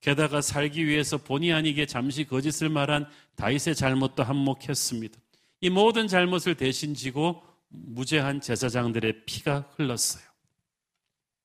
[0.00, 5.18] 게다가 살기 위해서 본의 아니게 잠시 거짓을 말한 다윗의 잘못도 한몫했습니다.
[5.60, 10.24] 이 모든 잘못을 대신 지고 무죄한 제사장들의 피가 흘렀어요.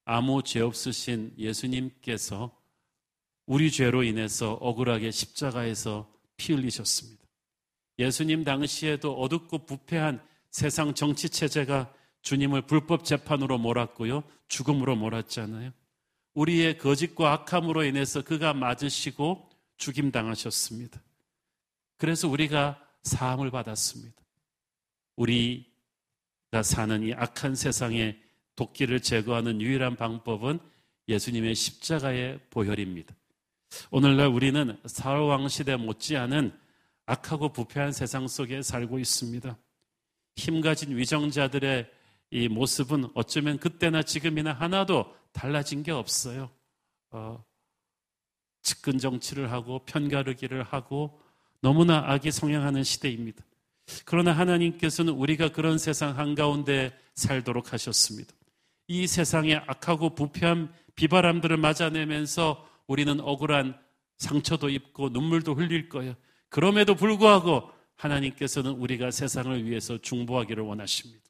[0.06, 2.58] 아무 죄 없으신 예수님께서
[3.46, 7.24] 우리 죄로 인해서 억울하게 십자가에서 피 흘리셨습니다.
[7.98, 14.24] 예수님 당시에도 어둡고 부패한 세상 정치 체제가 주님을 불법 재판으로 몰았고요.
[14.48, 15.72] 죽음으로 몰았잖아요.
[16.34, 21.02] 우리의 거짓과 악함으로 인해서 그가 맞으시고 죽임 당하셨습니다.
[21.98, 24.16] 그래서 우리가 사함을 받았습니다.
[25.16, 28.18] 우리가 사는 이 악한 세상에
[28.56, 30.60] 도끼를 제거하는 유일한 방법은
[31.08, 33.16] 예수님의 십자가의 보혈입니다.
[33.92, 36.58] 오늘날 우리는 사울왕 시대 못지않은
[37.06, 39.58] 악하고 부패한 세상 속에 살고 있습니다.
[40.36, 41.90] 힘 가진 위정자들의
[42.32, 46.50] 이 모습은 어쩌면 그때나 지금이나 하나도 달라진 게 없어요.
[47.12, 47.44] 어,
[48.62, 51.20] 측근 정치를 하고 편가르기를 하고
[51.62, 53.44] 너무나 악이 성행하는 시대입니다.
[54.06, 58.34] 그러나 하나님께서는 우리가 그런 세상 한가운데 살도록 하셨습니다.
[58.88, 63.80] 이 세상의 악하고 부패한 비바람들을 맞아내면서 우리는 억울한
[64.18, 66.16] 상처도 입고 눈물도 흘릴 거예요.
[66.50, 71.29] 그럼에도 불구하고 하나님께서는 우리가 세상을 위해서 중보하기를 원하십니다.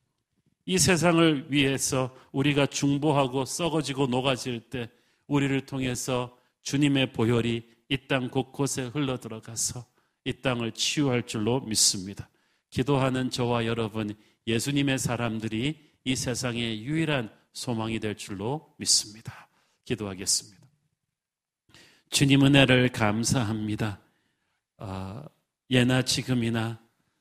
[0.69, 4.87] 이 세상을 위해서 우리가 중보하고 썩어지고 녹아질 때
[5.25, 9.83] 우리를 통해서 주님의 보혈이 이 땅 곳곳에 흘러 들어가서
[10.25, 12.29] 이 땅을 치유할 줄로 믿습니다.
[12.69, 14.13] 기도하는 저와 여러분,
[14.45, 19.49] 예수님의 사람들이 이 세상의 유일한 소망이 될 줄로 믿습니다.
[19.85, 20.67] 기도하겠습니다.
[22.11, 23.99] 주님 은혜를 감사합니다.
[24.77, 25.23] 어,
[25.71, 26.79] 예나 지금이나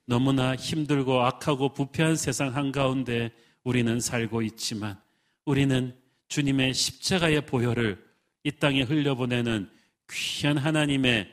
[0.08, 3.30] 너무나 힘들고 악하고 부패한 세상 한가운데
[3.62, 4.98] 우리는 살고 있지만
[5.44, 5.94] 우리는
[6.28, 8.02] 주님의 십자가의 보혈을
[8.42, 9.68] 이 땅에 흘려보내는
[10.10, 11.30] 귀한 하나님의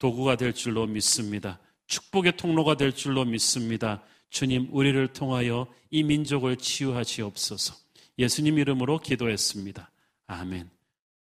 [0.00, 1.60] 도구가 될 줄로 믿습니다.
[1.86, 4.02] 축복의 통로가 될 줄로 믿습니다.
[4.28, 7.76] 주님, 우리를 통하여 이 민족을 치유하시옵소서.
[8.18, 9.88] 예수님 이름으로 기도했습니다.
[10.26, 10.68] 아멘.